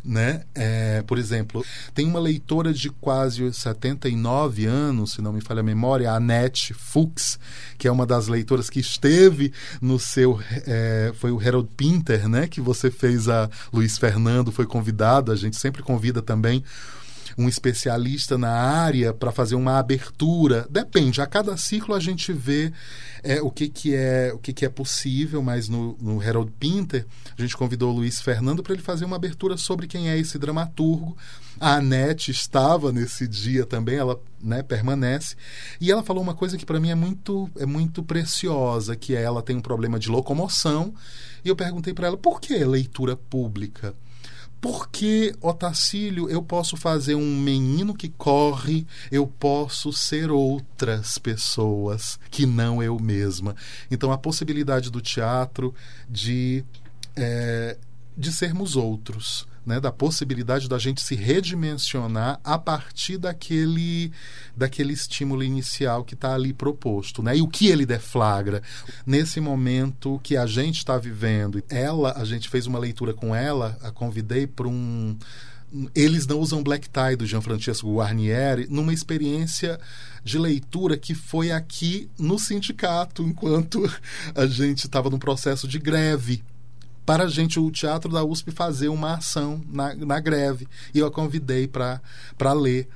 [0.04, 0.42] né?
[0.54, 5.62] É, por exemplo, tem uma leitora de quase 79 anos, se não me falha a
[5.62, 7.38] memória, a Annette Fuchs,
[7.78, 12.46] que é uma das leitoras que esteve no seu, é, foi o Harold Pinter, né?
[12.46, 16.62] que você fez a Luiz Fernando foi convidado, a gente sempre convida também
[17.38, 20.66] um especialista na área para fazer uma abertura.
[20.68, 22.72] Depende, a cada ciclo a gente vê
[23.22, 27.06] é, o, que, que, é, o que, que é possível, mas no, no Harold Pinter
[27.38, 30.36] a gente convidou o Luiz Fernando para ele fazer uma abertura sobre quem é esse
[30.36, 31.16] dramaturgo.
[31.60, 35.36] A Anete estava nesse dia também, ela né, permanece.
[35.80, 39.22] E ela falou uma coisa que para mim é muito, é muito preciosa, que é
[39.22, 40.92] ela tem um problema de locomoção.
[41.44, 43.94] E eu perguntei para ela, por que leitura pública?
[44.60, 52.44] Porque, Otacílio, eu posso fazer um menino que corre, eu posso ser outras pessoas que
[52.44, 53.54] não eu mesma.
[53.90, 55.74] Então, a possibilidade do teatro
[56.08, 56.64] de,
[57.16, 57.78] é,
[58.16, 64.12] de sermos outros né, da possibilidade da gente se redimensionar a partir daquele,
[64.56, 67.22] daquele estímulo inicial que está ali proposto.
[67.22, 67.36] Né?
[67.38, 68.62] E o que ele deflagra
[69.06, 71.62] nesse momento que a gente está vivendo.
[71.68, 75.16] Ela, a gente fez uma leitura com ela, a convidei para um
[75.94, 79.78] eles não usam black tie do Gianfrancesco Guarnieri numa experiência
[80.24, 83.82] de leitura que foi aqui no sindicato enquanto
[84.34, 86.42] a gente estava num processo de greve
[87.08, 90.68] para a gente, o Teatro da USP, fazer uma ação na, na greve.
[90.92, 92.86] E eu a convidei para ler.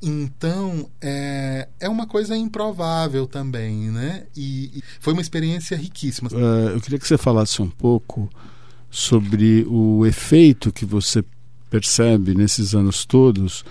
[0.00, 4.26] Então, é, é uma coisa improvável também, né?
[4.36, 6.30] E, e foi uma experiência riquíssima.
[6.32, 8.30] Uh, eu queria que você falasse um pouco
[8.88, 11.24] sobre o efeito que você
[11.68, 13.64] percebe nesses anos todos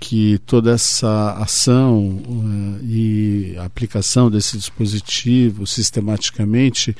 [0.00, 6.96] que toda essa ação uh, e aplicação desse dispositivo sistematicamente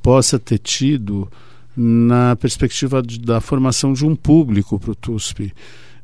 [0.00, 1.28] possa ter tido
[1.76, 5.52] na perspectiva de, da formação de um público para o TUSP.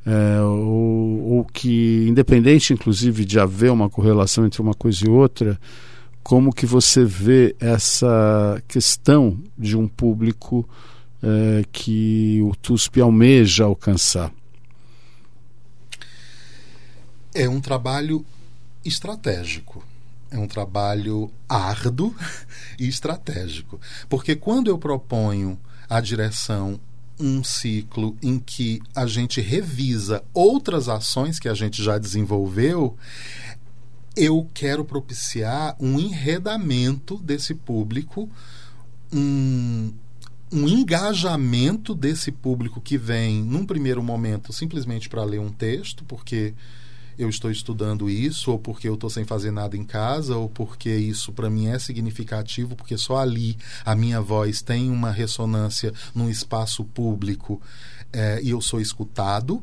[0.07, 5.61] É, ou, ou, que, independente inclusive de haver uma correlação entre uma coisa e outra,
[6.22, 10.66] como que você vê essa questão de um público
[11.22, 14.33] é, que o TUSP almeja alcançar?
[17.35, 18.24] É um trabalho
[18.85, 19.85] estratégico
[20.31, 22.14] é um trabalho árduo
[22.79, 23.81] e estratégico.
[24.09, 26.81] Porque quando eu proponho à direção
[27.21, 32.97] um ciclo em que a gente revisa outras ações que a gente já desenvolveu,
[34.17, 38.29] eu quero propiciar um enredamento desse público,
[39.12, 39.93] um,
[40.53, 46.55] um engajamento desse público que vem, num primeiro momento, simplesmente para ler um texto, porque
[47.18, 50.94] eu estou estudando isso, ou porque eu estou sem fazer nada em casa, ou porque
[50.94, 56.31] isso para mim é significativo, porque só ali a minha voz tem uma ressonância num
[56.31, 57.61] espaço público
[58.12, 59.62] é, e eu sou escutado.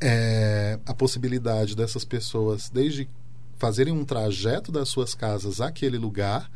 [0.00, 3.08] É, a possibilidade dessas pessoas, desde
[3.56, 6.50] fazerem um trajeto das suas casas àquele lugar,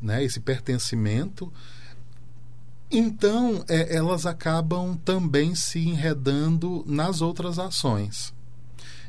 [0.00, 1.52] né, esse pertencimento,
[2.90, 8.32] então é, elas acabam também se enredando nas outras ações.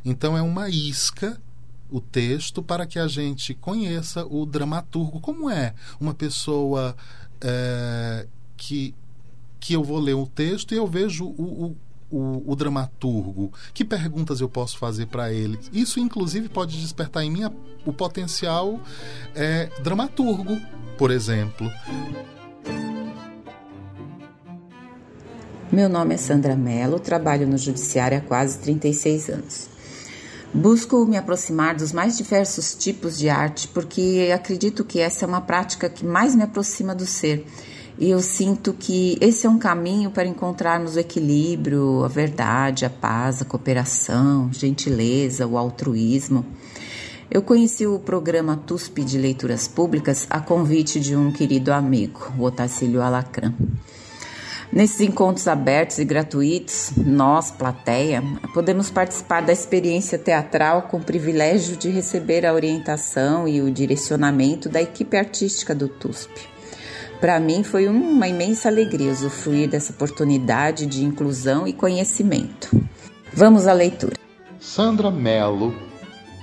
[0.05, 1.41] Então é uma isca
[1.89, 5.19] o texto para que a gente conheça o dramaturgo.
[5.19, 6.95] Como é uma pessoa
[7.41, 8.93] é, que,
[9.59, 11.75] que eu vou ler o texto e eu vejo o, o
[12.11, 13.51] o, o, dramaturgo?
[13.73, 15.59] Que perguntas eu posso fazer para ele?
[15.73, 17.41] Isso, inclusive, pode despertar em mim
[17.83, 18.79] o potencial
[19.33, 20.55] é, dramaturgo,
[20.97, 21.69] por exemplo.
[25.71, 29.74] Meu nome é Sandra Mello, trabalho no Judiciário há quase 36 anos.
[30.55, 35.41] Busco me aproximar dos mais diversos tipos de arte porque acredito que essa é uma
[35.41, 37.45] prática que mais me aproxima do ser.
[37.99, 42.89] E eu sinto que esse é um caminho para encontrarmos o equilíbrio, a verdade, a
[42.89, 46.45] paz, a cooperação, gentileza, o altruísmo.
[47.29, 52.43] Eu conheci o programa TUSP de Leituras Públicas a convite de um querido amigo, o
[52.43, 53.53] Otacílio Alacran.
[54.71, 58.21] Nesses encontros abertos e gratuitos, nós, plateia,
[58.53, 64.67] podemos participar da experiência teatral com o privilégio de receber a orientação e o direcionamento
[64.67, 66.47] da equipe artística do TUSP.
[67.21, 72.69] Para mim foi uma imensa alegria usufruir dessa oportunidade de inclusão e conhecimento.
[73.31, 74.15] Vamos à leitura.
[74.59, 75.73] Sandra Mello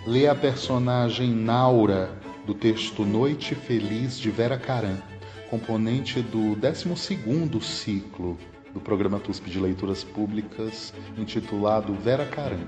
[0.07, 2.11] lê a personagem Naura
[2.47, 5.12] do texto Noite Feliz de Vera Caran
[5.53, 8.39] componente do 12º ciclo
[8.73, 12.67] do programa TUSP de Leituras Públicas, intitulado Vera Caran,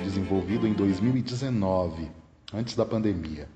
[0.00, 2.08] desenvolvido em 2019,
[2.54, 3.48] antes da pandemia.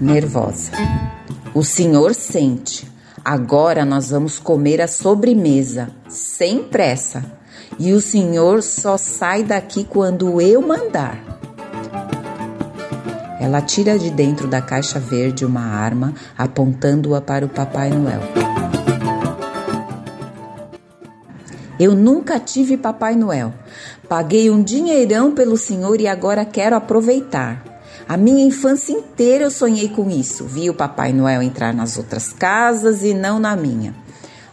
[0.00, 0.70] Nervosa.
[1.52, 2.88] O senhor sente.
[3.24, 7.36] Agora nós vamos comer a sobremesa, sem pressa.
[7.80, 11.35] E o senhor só sai daqui quando eu mandar.
[13.46, 18.20] Ela tira de dentro da caixa verde uma arma, apontando-a para o Papai Noel.
[21.78, 23.54] Eu nunca tive Papai Noel.
[24.08, 27.62] Paguei um dinheirão pelo senhor e agora quero aproveitar.
[28.08, 30.44] A minha infância inteira eu sonhei com isso.
[30.44, 33.94] Vi o Papai Noel entrar nas outras casas e não na minha.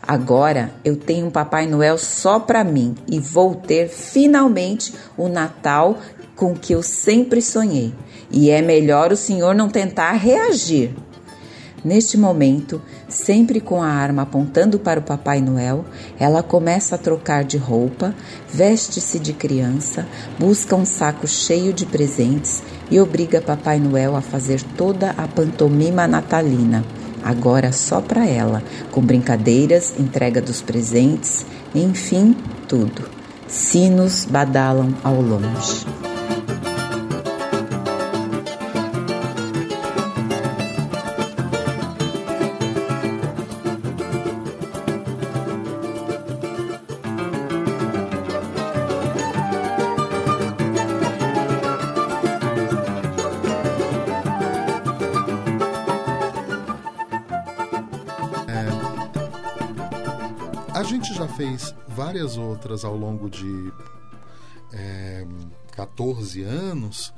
[0.06, 5.97] Agora eu tenho um Papai Noel só para mim e vou ter finalmente o Natal
[6.36, 7.93] com que eu sempre sonhei
[8.32, 10.93] e é melhor o senhor não tentar reagir.
[11.84, 15.84] Neste momento, sempre com a arma apontando para o Papai Noel,
[16.17, 18.15] ela começa a trocar de roupa,
[18.48, 20.08] veste-se de criança,
[20.39, 26.08] busca um saco cheio de presentes e obriga Papai Noel a fazer toda a pantomima
[26.08, 26.86] natalina,
[27.22, 32.34] agora só para ela, com brincadeiras, entrega dos presentes, enfim,
[32.65, 33.10] tudo.
[33.46, 36.12] Sinos badalam ao longe.
[62.13, 63.73] Várias outras ao longo de
[64.71, 65.26] é,
[65.71, 67.12] 14 anos,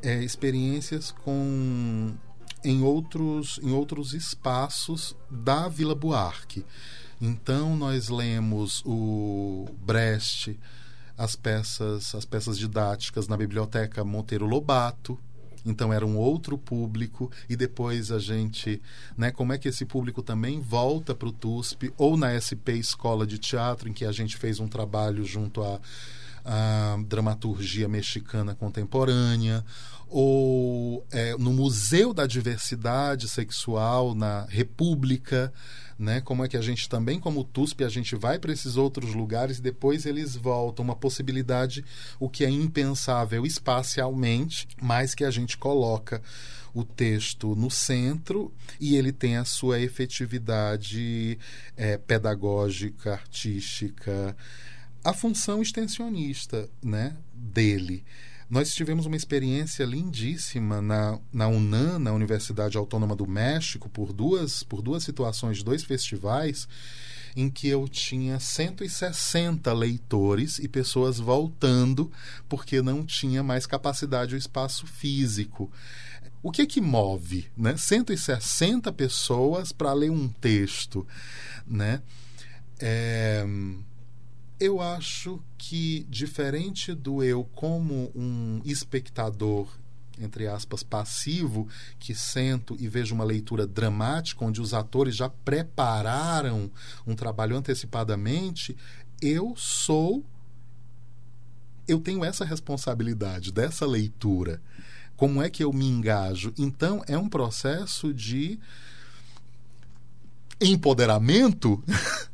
[0.00, 2.14] é, experiências com
[2.64, 6.64] em outros, em outros espaços da Vila Buarque.
[7.20, 10.58] Então nós lemos o Brecht,
[11.18, 15.18] as peças, as peças didáticas na biblioteca Monteiro Lobato,
[15.64, 17.30] então era um outro público.
[17.48, 18.80] E depois a gente,
[19.16, 23.26] né, como é que esse público também volta para o TUSP ou na SP Escola
[23.26, 25.80] de Teatro, em que a gente fez um trabalho junto à,
[26.44, 29.64] à dramaturgia mexicana contemporânea,
[30.08, 35.50] ou é, no Museu da Diversidade Sexual na República,
[36.02, 36.20] né?
[36.20, 39.58] Como é que a gente também, como TUSP, a gente vai para esses outros lugares
[39.58, 40.84] e depois eles voltam.
[40.84, 41.84] Uma possibilidade,
[42.18, 46.20] o que é impensável espacialmente, mas que a gente coloca
[46.74, 51.38] o texto no centro e ele tem a sua efetividade
[51.76, 54.36] é, pedagógica, artística,
[55.04, 58.04] a função extensionista né, dele.
[58.52, 64.62] Nós tivemos uma experiência lindíssima na, na UNAM, na Universidade Autônoma do México, por duas,
[64.62, 66.68] por duas situações dois festivais,
[67.34, 72.12] em que eu tinha 160 leitores e pessoas voltando
[72.46, 75.72] porque não tinha mais capacidade o espaço físico.
[76.42, 77.74] O que é que move, né?
[77.74, 81.06] 160 pessoas para ler um texto,
[81.66, 82.02] né?
[82.78, 83.46] É
[84.62, 89.68] eu acho que, diferente do eu como um espectador
[90.20, 91.66] entre aspas, passivo,
[91.98, 96.70] que sento e vejo uma leitura dramática, onde os atores já prepararam
[97.04, 98.76] um trabalho antecipadamente,
[99.20, 100.24] eu sou.
[101.88, 104.62] Eu tenho essa responsabilidade dessa leitura.
[105.16, 106.52] Como é que eu me engajo?
[106.56, 108.60] Então, é um processo de
[110.60, 111.82] empoderamento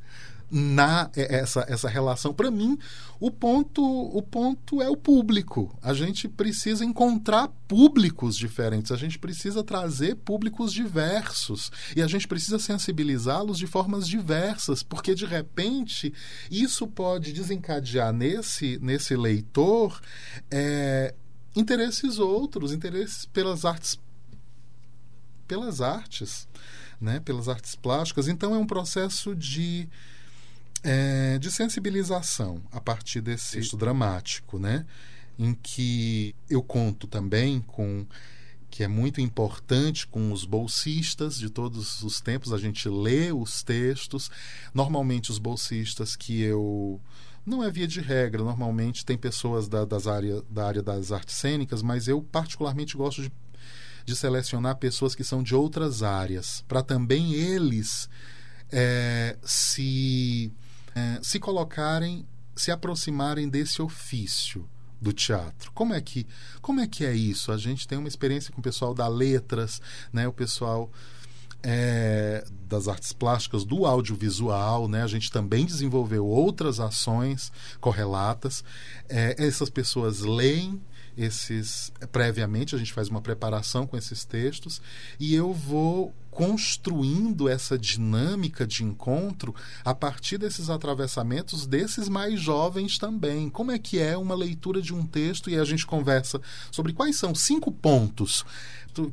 [0.50, 2.32] na é, essa, essa relação.
[2.32, 2.78] Para mim,
[3.20, 5.76] o ponto, o ponto é o público.
[5.82, 12.26] A gente precisa encontrar públicos diferentes, a gente precisa trazer públicos diversos e a gente
[12.26, 16.12] precisa sensibilizá-los de formas diversas, porque de repente
[16.50, 20.00] isso pode desencadear nesse, nesse leitor
[20.50, 21.14] é,
[21.54, 23.98] interesses outros, interesses pelas artes
[25.46, 26.46] pelas artes,
[27.00, 28.28] né, pelas artes plásticas.
[28.28, 29.88] Então é um processo de
[30.82, 34.86] é, de sensibilização a partir desse texto dramático, né?
[35.38, 38.04] em que eu conto também com
[38.70, 42.52] que é muito importante com os bolsistas de todos os tempos.
[42.52, 44.30] A gente lê os textos.
[44.74, 47.00] Normalmente, os bolsistas que eu.
[47.46, 51.34] Não é via de regra, normalmente tem pessoas da, das área, da área das artes
[51.34, 53.32] cênicas, mas eu particularmente gosto de,
[54.04, 58.06] de selecionar pessoas que são de outras áreas, para também eles
[58.70, 60.52] é, se,
[60.98, 62.26] é, se colocarem,
[62.56, 64.68] se aproximarem desse ofício
[65.00, 65.70] do teatro.
[65.72, 66.26] Como é que
[66.60, 67.52] como é que é isso?
[67.52, 69.80] A gente tem uma experiência com o pessoal da letras,
[70.12, 70.26] né?
[70.26, 70.90] O pessoal
[71.62, 75.02] é, das artes plásticas, do audiovisual, né?
[75.02, 78.64] A gente também desenvolveu outras ações correlatas.
[79.08, 80.80] É, essas pessoas leem
[81.18, 84.80] esses previamente, a gente faz uma preparação com esses textos
[85.18, 89.52] e eu vou construindo essa dinâmica de encontro
[89.84, 93.50] a partir desses atravessamentos desses mais jovens também.
[93.50, 96.40] Como é que é uma leitura de um texto e a gente conversa
[96.70, 98.44] sobre quais são cinco pontos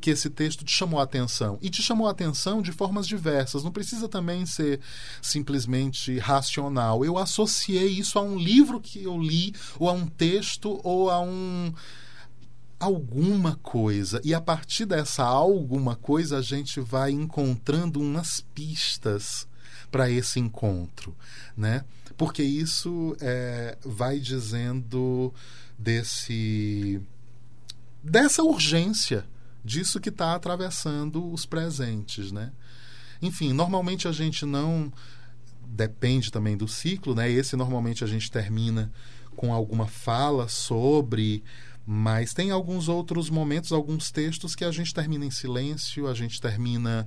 [0.00, 1.58] que esse texto te chamou a atenção.
[1.62, 3.62] E te chamou a atenção de formas diversas.
[3.62, 4.80] Não precisa também ser
[5.22, 7.04] simplesmente racional.
[7.04, 11.20] Eu associei isso a um livro que eu li, ou a um texto, ou a
[11.20, 11.72] um
[12.78, 14.20] alguma coisa.
[14.22, 19.46] E a partir dessa alguma coisa, a gente vai encontrando umas pistas
[19.90, 21.16] para esse encontro,
[21.56, 21.84] né?
[22.16, 25.32] Porque isso é, vai dizendo
[25.78, 27.00] desse
[28.02, 29.26] dessa urgência
[29.66, 32.52] disso que está atravessando os presentes, né?
[33.20, 34.92] Enfim, normalmente a gente não
[35.66, 37.30] depende também do ciclo, né?
[37.30, 38.92] Esse normalmente a gente termina
[39.34, 41.42] com alguma fala sobre
[41.88, 46.40] mas tem alguns outros momentos, alguns textos que a gente termina em silêncio, a gente
[46.40, 47.06] termina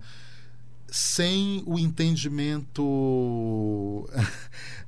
[0.88, 4.10] sem o entendimento.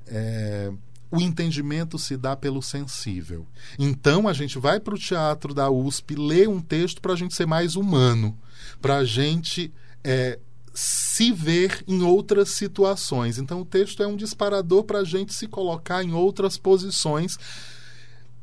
[0.07, 0.71] é,
[1.11, 3.45] o entendimento se dá pelo sensível.
[3.77, 7.35] Então a gente vai para o teatro da USP ler um texto para a gente
[7.35, 8.37] ser mais humano,
[8.81, 10.39] para a gente é,
[10.73, 13.37] se ver em outras situações.
[13.37, 17.37] Então o texto é um disparador para a gente se colocar em outras posições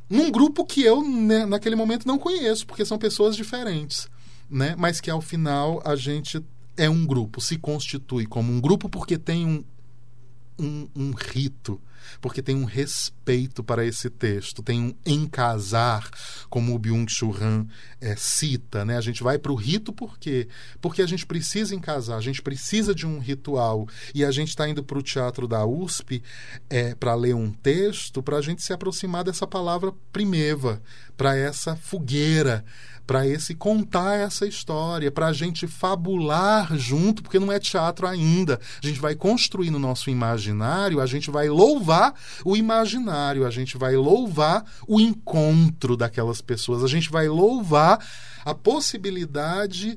[0.09, 4.09] num grupo que eu, né, naquele momento, não conheço, porque são pessoas diferentes,
[4.49, 4.75] né?
[4.79, 6.43] Mas que ao final a gente
[6.77, 9.65] é um grupo, se constitui como um grupo porque tem um,
[10.59, 11.81] um, um rito,
[12.21, 16.09] porque tem um respeito para esse texto, tem um encasar,
[16.49, 17.67] como o Byung-Chul Han
[18.01, 18.85] é, cita.
[18.85, 18.97] Né?
[18.97, 20.49] A gente vai para o rito por quê?
[20.81, 23.87] Porque a gente precisa encasar, a gente precisa de um ritual.
[24.15, 26.23] E a gente está indo para o teatro da USP
[26.69, 30.83] é, para ler um texto, para a gente se aproximar dessa palavra primeva,
[31.17, 32.65] para essa fogueira,
[33.09, 38.61] para esse contar essa história, para a gente fabular junto, porque não é teatro ainda.
[38.83, 42.13] A gente vai construir no nosso imaginário, a gente vai louvar
[42.45, 47.99] o imaginário, a gente vai louvar o encontro daquelas pessoas, a gente vai louvar
[48.45, 49.97] a possibilidade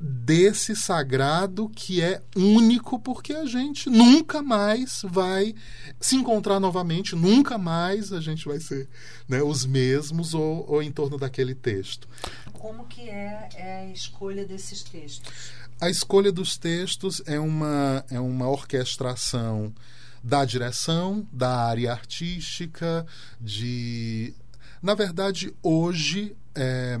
[0.00, 5.54] desse sagrado que é único porque a gente nunca mais vai
[6.00, 8.88] se encontrar novamente, nunca mais a gente vai ser
[9.28, 12.08] né, os mesmos ou, ou em torno daquele texto.
[12.52, 15.32] Como que é, é, a escolha desses textos?
[15.80, 19.74] A escolha dos textos é uma, é uma orquestração
[20.22, 23.04] da direção, da área artística,
[23.40, 24.32] de...
[24.80, 26.36] Na verdade, hoje...
[26.54, 27.00] É,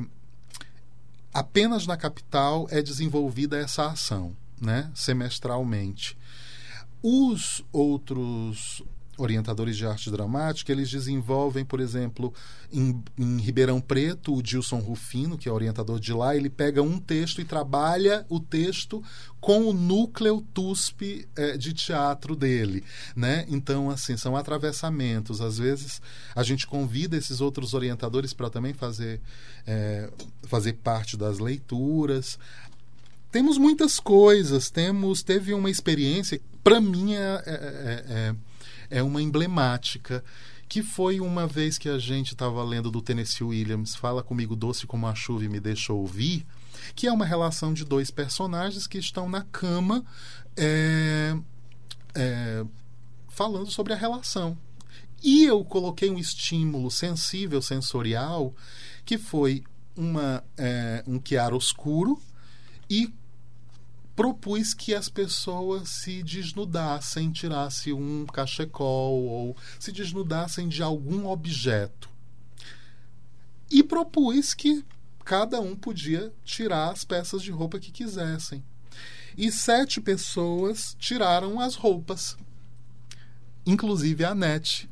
[1.38, 6.18] apenas na capital é desenvolvida essa ação, né, semestralmente.
[7.00, 8.82] Os outros
[9.18, 12.32] orientadores de arte dramática, eles desenvolvem, por exemplo,
[12.72, 16.98] em, em, Ribeirão Preto, o Dilson Rufino, que é orientador de lá, ele pega um
[16.98, 19.02] texto e trabalha o texto
[19.40, 22.82] com o núcleo TUSP é, de teatro dele,
[23.14, 23.44] né?
[23.48, 25.40] Então, assim, são atravessamentos.
[25.40, 26.00] Às vezes,
[26.34, 29.20] a gente convida esses outros orientadores para também fazer,
[29.66, 30.10] é,
[30.44, 32.38] fazer parte das leituras.
[33.30, 34.70] Temos muitas coisas.
[34.70, 38.34] Temos, teve uma experiência, para mim é, é, é,
[38.90, 40.24] é uma emblemática
[40.68, 44.86] que foi uma vez que a gente estava lendo do Tennessee Williams, Fala Comigo Doce
[44.86, 46.46] Como a Chuva e Me Deixa Ouvir,
[46.94, 50.04] que é uma relação de dois personagens que estão na cama
[50.56, 51.34] é,
[52.14, 52.64] é,
[53.28, 54.58] falando sobre a relação.
[55.22, 58.54] E eu coloquei um estímulo sensível, sensorial,
[59.04, 59.64] que foi
[59.96, 62.20] uma, é, um chiaroscuro
[62.88, 63.12] e
[64.18, 72.10] propus que as pessoas se desnudassem, tirassem um cachecol ou se desnudassem de algum objeto.
[73.70, 74.84] E propus que
[75.24, 78.64] cada um podia tirar as peças de roupa que quisessem.
[79.36, 82.36] E sete pessoas tiraram as roupas,
[83.64, 84.90] inclusive a Nete.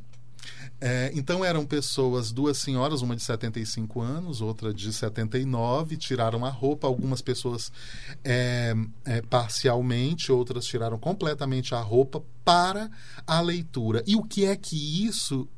[0.80, 6.51] É, então eram pessoas, duas senhoras, uma de 75 anos, outra de 79, tiraram a
[6.51, 7.72] roupa, algumas pessoas
[8.22, 8.74] é,
[9.05, 12.90] é, parcialmente, outras tiraram completamente a roupa para
[13.26, 14.03] a leitura.
[14.07, 15.49] E o que é que isso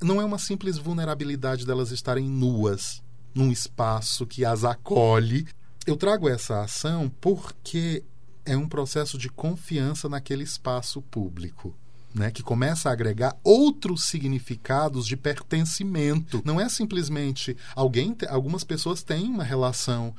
[0.00, 3.02] não é uma simples vulnerabilidade delas estarem nuas
[3.34, 5.46] num espaço que as acolhe.
[5.86, 8.04] Eu trago essa ação porque
[8.44, 11.74] é um processo de confiança naquele espaço público
[12.18, 16.42] né, que começa a agregar outros significados de pertencimento.
[16.44, 18.16] Não é simplesmente alguém.
[18.28, 20.14] Algumas pessoas têm uma relação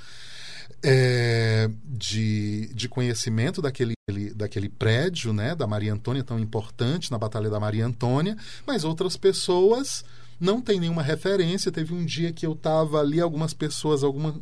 [0.81, 3.93] é, de, de conhecimento daquele,
[4.35, 9.17] daquele prédio, né, da Maria Antônia, tão importante na Batalha da Maria Antônia, mas outras
[9.17, 10.03] pessoas
[10.39, 11.71] não têm nenhuma referência.
[11.71, 14.39] Teve um dia que eu estava ali, algumas pessoas, alguma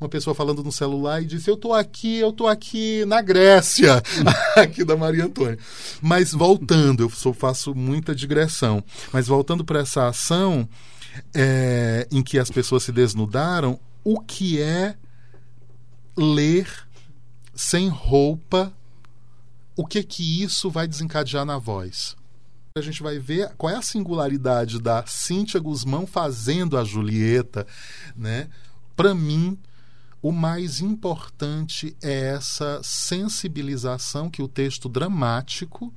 [0.00, 4.02] uma pessoa falando no celular e disse: Eu estou aqui, eu estou aqui na Grécia,
[4.56, 5.58] aqui da Maria Antônia.
[6.00, 8.82] Mas voltando, eu sou, faço muita digressão,
[9.12, 10.68] mas voltando para essa ação
[11.34, 14.96] é, em que as pessoas se desnudaram, o que é
[16.16, 16.68] ler
[17.54, 18.72] sem roupa?
[19.76, 22.16] O que que isso vai desencadear na voz?
[22.76, 27.66] a gente vai ver qual é a singularidade da Cíntia Guzmão fazendo a Julieta,
[28.16, 28.48] né?
[28.94, 29.58] Para mim,
[30.22, 35.92] o mais importante é essa sensibilização que o texto dramático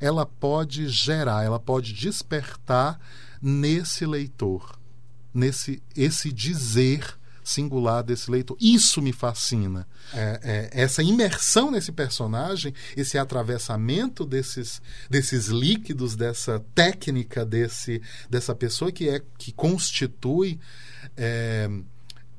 [0.00, 2.98] ela pode gerar, ela pode despertar
[3.40, 4.78] nesse leitor,
[5.34, 8.56] nesse esse dizer singular desse leitor.
[8.60, 9.86] Isso me fascina.
[10.12, 18.00] É, é, essa imersão nesse personagem, esse atravessamento desses, desses líquidos, dessa técnica desse,
[18.30, 20.58] dessa pessoa que é que constitui
[21.16, 21.68] é,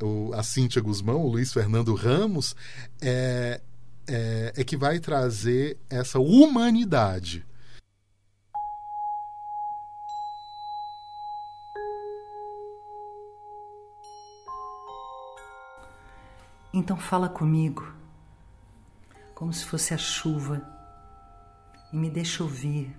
[0.02, 2.56] o, a Cíntia Guzmão, o Luiz Fernando Ramos,
[3.02, 3.62] é,
[4.08, 7.46] é, é que vai trazer essa humanidade.
[16.74, 17.94] Então fala comigo,
[19.36, 20.60] como se fosse a chuva,
[21.94, 22.98] e me deixa ouvir,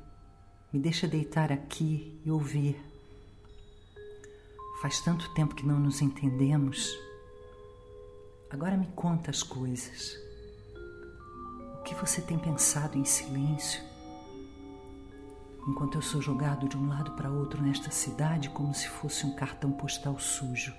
[0.72, 2.93] me deixa deitar aqui e ouvir.
[4.84, 6.94] Faz tanto tempo que não nos entendemos.
[8.50, 10.14] Agora me conta as coisas.
[11.78, 13.82] O que você tem pensado em silêncio?
[15.66, 19.34] Enquanto eu sou jogado de um lado para outro nesta cidade como se fosse um
[19.34, 20.74] cartão postal sujo.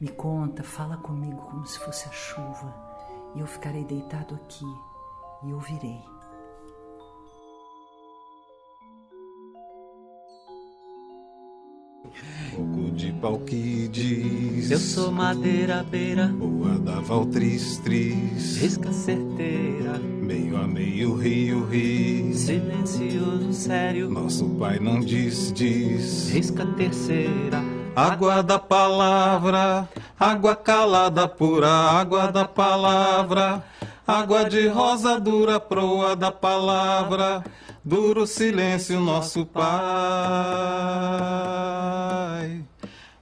[0.00, 2.74] Me conta, fala comigo como se fosse a chuva,
[3.34, 4.64] e eu ficarei deitado aqui
[5.42, 6.02] e ouvirei.
[12.50, 16.26] Fogo de pau que diz Eu sou madeira beira.
[16.26, 19.98] Boa da Valtris Risca certeira.
[19.98, 24.10] Meio a meio rio ri Silencioso sério.
[24.10, 26.30] Nosso pai não diz, diz.
[26.30, 27.62] Risca terceira.
[27.94, 29.88] Água da palavra.
[30.18, 31.68] Água calada pura.
[31.68, 33.64] Água da palavra.
[34.06, 37.44] Água de rosa dura Proa da palavra
[37.82, 39.70] Duro silêncio, nosso Pai.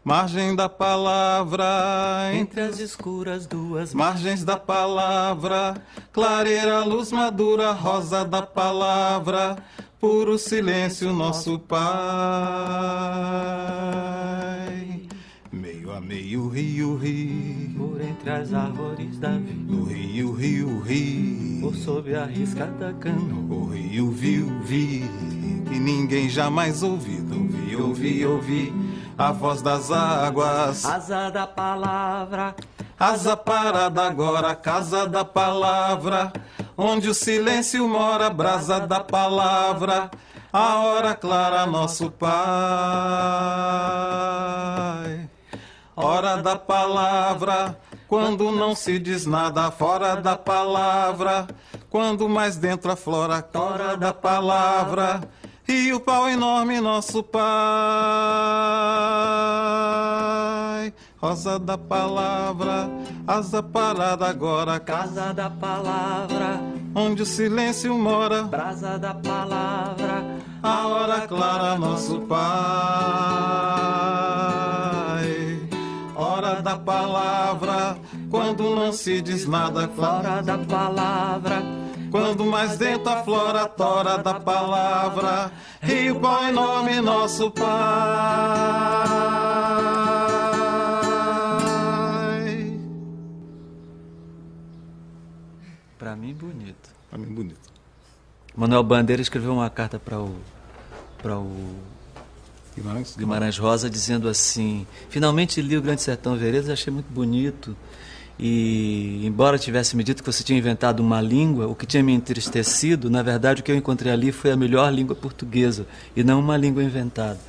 [0.02, 5.74] Margem da palavra, entre as escuras duas margens da palavra,
[6.12, 9.58] clareira, luz madura, rosa da palavra,
[10.00, 11.78] puro silêncio, nosso Pai.
[15.52, 17.57] Meio a meio, rio, rio,
[18.28, 23.34] entre as árvores da vida, no rio, rio, rio por sob a riscada cana.
[23.48, 25.02] O rio viu, vi,
[25.72, 27.34] e ninguém jamais ouvido.
[27.34, 28.70] Ouvi, ouvi, ouvi
[29.16, 30.84] a voz das águas.
[30.84, 32.54] Asa da palavra,
[32.98, 36.30] asa parada agora, casa da palavra.
[36.76, 40.10] Onde o silêncio mora, brasa da palavra.
[40.52, 42.28] A hora clara, nosso Pai.
[45.96, 47.76] Hora da palavra
[48.08, 51.46] quando não se diz nada fora da palavra,
[51.90, 55.20] quando mais dentro aflora fora da palavra,
[55.68, 57.44] e o pau enorme nosso Pai.
[61.18, 62.88] Rosa da palavra,
[63.26, 66.62] asa parada agora, casa da palavra,
[66.94, 70.24] onde o silêncio mora, brasa da palavra,
[70.62, 73.68] a hora clara nosso Pai
[76.56, 77.98] da palavra,
[78.30, 81.62] quando não se diz nada fora da palavra.
[82.10, 87.68] Quando mais dentro a flora tora da palavra, rio pão enorme nosso Pai.
[95.98, 96.90] Para mim bonito.
[97.10, 97.70] Para mim bonito.
[98.56, 100.34] Manuel Bandeira escreveu uma carta para o
[101.18, 101.74] para o
[102.78, 107.76] Guimarães, Guimarães Rosa dizendo assim: finalmente li o Grande Sertão Veredas, achei muito bonito.
[108.38, 112.12] E, embora tivesse me dito que você tinha inventado uma língua, o que tinha me
[112.12, 116.38] entristecido, na verdade, o que eu encontrei ali foi a melhor língua portuguesa e não
[116.38, 117.40] uma língua inventada.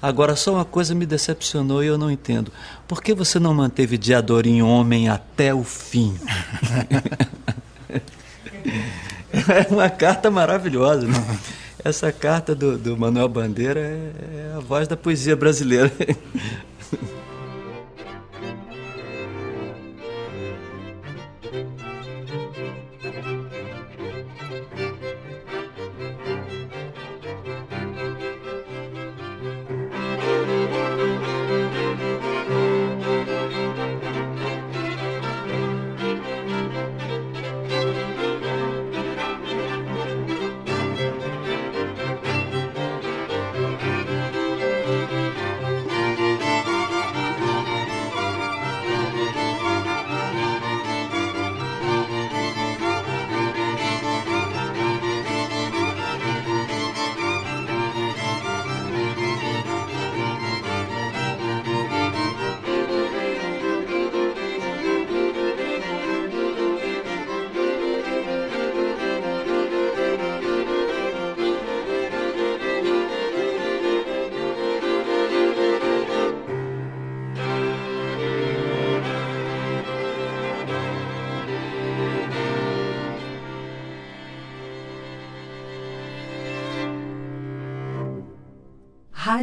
[0.00, 2.50] Agora, só uma coisa me decepcionou e eu não entendo.
[2.88, 6.14] Por que você não manteve Diadorim homem até o fim?
[9.32, 11.06] é uma carta maravilhosa.
[11.06, 11.38] Né?
[11.84, 14.12] Essa carta do, do Manuel Bandeira é,
[14.52, 15.92] é a voz da poesia brasileira.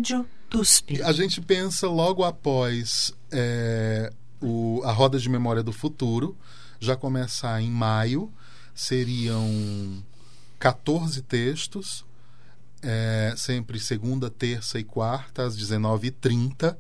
[0.02, 1.00] Rádio TUSP.
[1.04, 6.36] A gente pensa logo após é, o, a Roda de Memória do Futuro,
[6.80, 8.34] já começar em maio,
[8.74, 10.04] seriam
[10.58, 12.04] 14 textos,
[12.82, 16.76] é, sempre segunda, terça e quarta, às 19h30,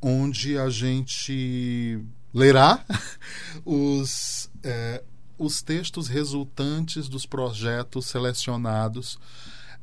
[0.00, 2.00] onde a gente
[2.32, 2.84] lerá
[3.66, 5.02] os, é,
[5.36, 9.18] os textos resultantes dos projetos selecionados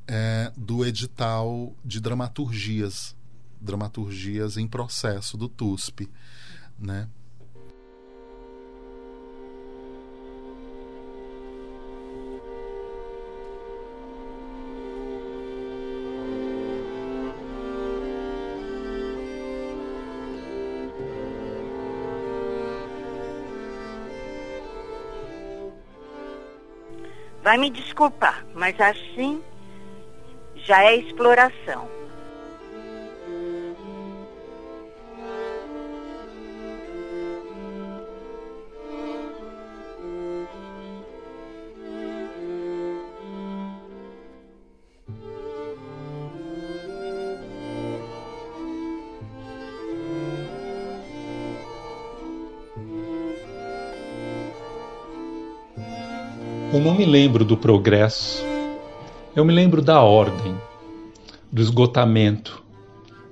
[0.08, 3.16] é, do edital de dramaturgias,
[3.60, 6.10] dramaturgias em processo do TUSP,
[6.78, 7.08] né?
[27.42, 29.44] Vai me desculpar, mas assim
[30.66, 31.92] já é exploração.
[56.74, 58.44] Eu não me lembro do progresso,
[59.36, 60.56] eu me lembro da ordem
[61.52, 62.64] do esgotamento,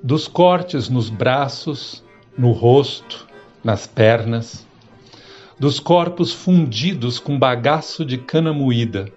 [0.01, 2.03] dos cortes nos braços,
[2.35, 3.27] no rosto,
[3.63, 4.65] nas pernas,
[5.59, 9.11] dos corpos fundidos com bagaço de cana moída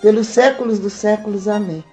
[0.00, 1.48] pelos séculos dos séculos.
[1.48, 1.84] Amém.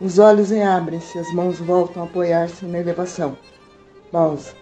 [0.00, 3.36] Os olhos reabrem-se, as mãos voltam a apoiar-se na elevação.
[4.10, 4.54] Pausa.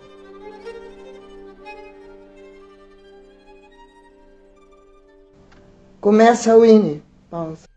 [6.00, 7.02] Começa o Winnie.
[7.30, 7.68] Pausa.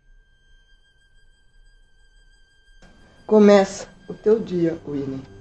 [3.26, 5.31] Começa o teu dia, Winnie.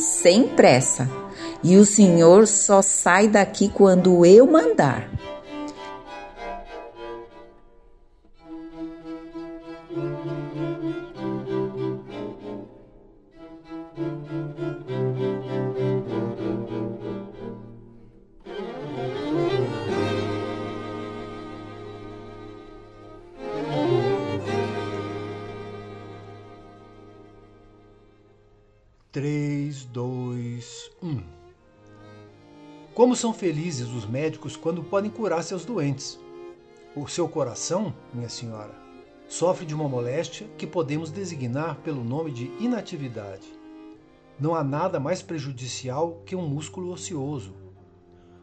[0.00, 1.08] Sem pressa.
[1.62, 5.09] E o senhor só sai daqui quando eu mandar.
[33.20, 36.18] São felizes os médicos quando podem curar seus doentes.
[36.96, 38.74] O seu coração, minha senhora,
[39.28, 43.46] sofre de uma moléstia que podemos designar pelo nome de inatividade.
[44.38, 47.54] Não há nada mais prejudicial que um músculo ocioso.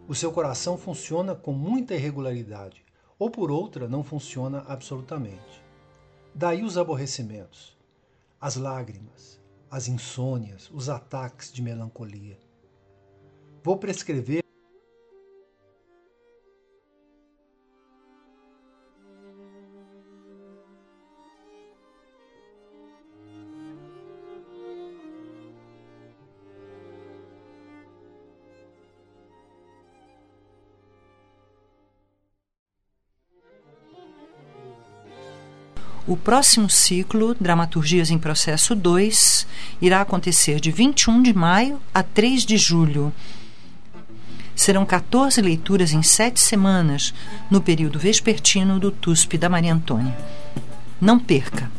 [0.07, 2.85] O seu coração funciona com muita irregularidade,
[3.17, 5.65] ou por outra, não funciona absolutamente.
[6.35, 7.75] Daí os aborrecimentos,
[8.39, 12.37] as lágrimas, as insônias, os ataques de melancolia.
[13.63, 14.46] Vou prescrever
[36.07, 39.45] O próximo ciclo, Dramaturgias em Processo 2,
[39.81, 43.11] irá acontecer de 21 de maio a 3 de julho.
[44.55, 47.13] Serão 14 leituras em sete semanas,
[47.51, 50.17] no período vespertino do TUSP da Maria Antônia.
[51.01, 51.69] Não perca!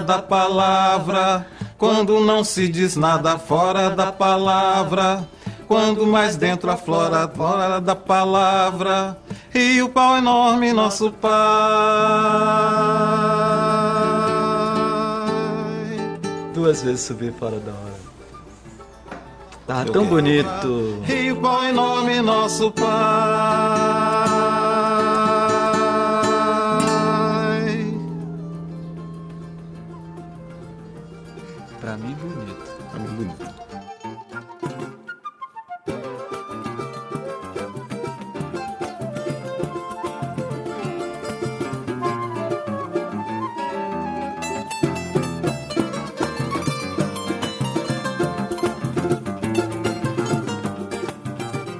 [0.00, 1.46] Da palavra,
[1.78, 5.26] quando não se diz nada fora da palavra,
[5.66, 9.18] quando mais dentro aflora fora da palavra,
[9.54, 11.30] e o pau enorme, nosso pai.
[16.54, 18.06] Duas vezes subi fora da hora.
[19.66, 21.02] Tava tão bonito.
[21.08, 24.25] E o pau enorme, nosso pai.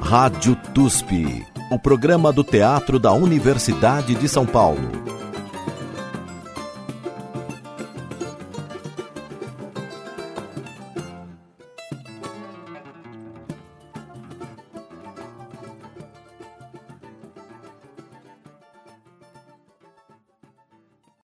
[0.06, 5.05] Rádio TUSP, o programa do Teatro da Universidade de São Paulo.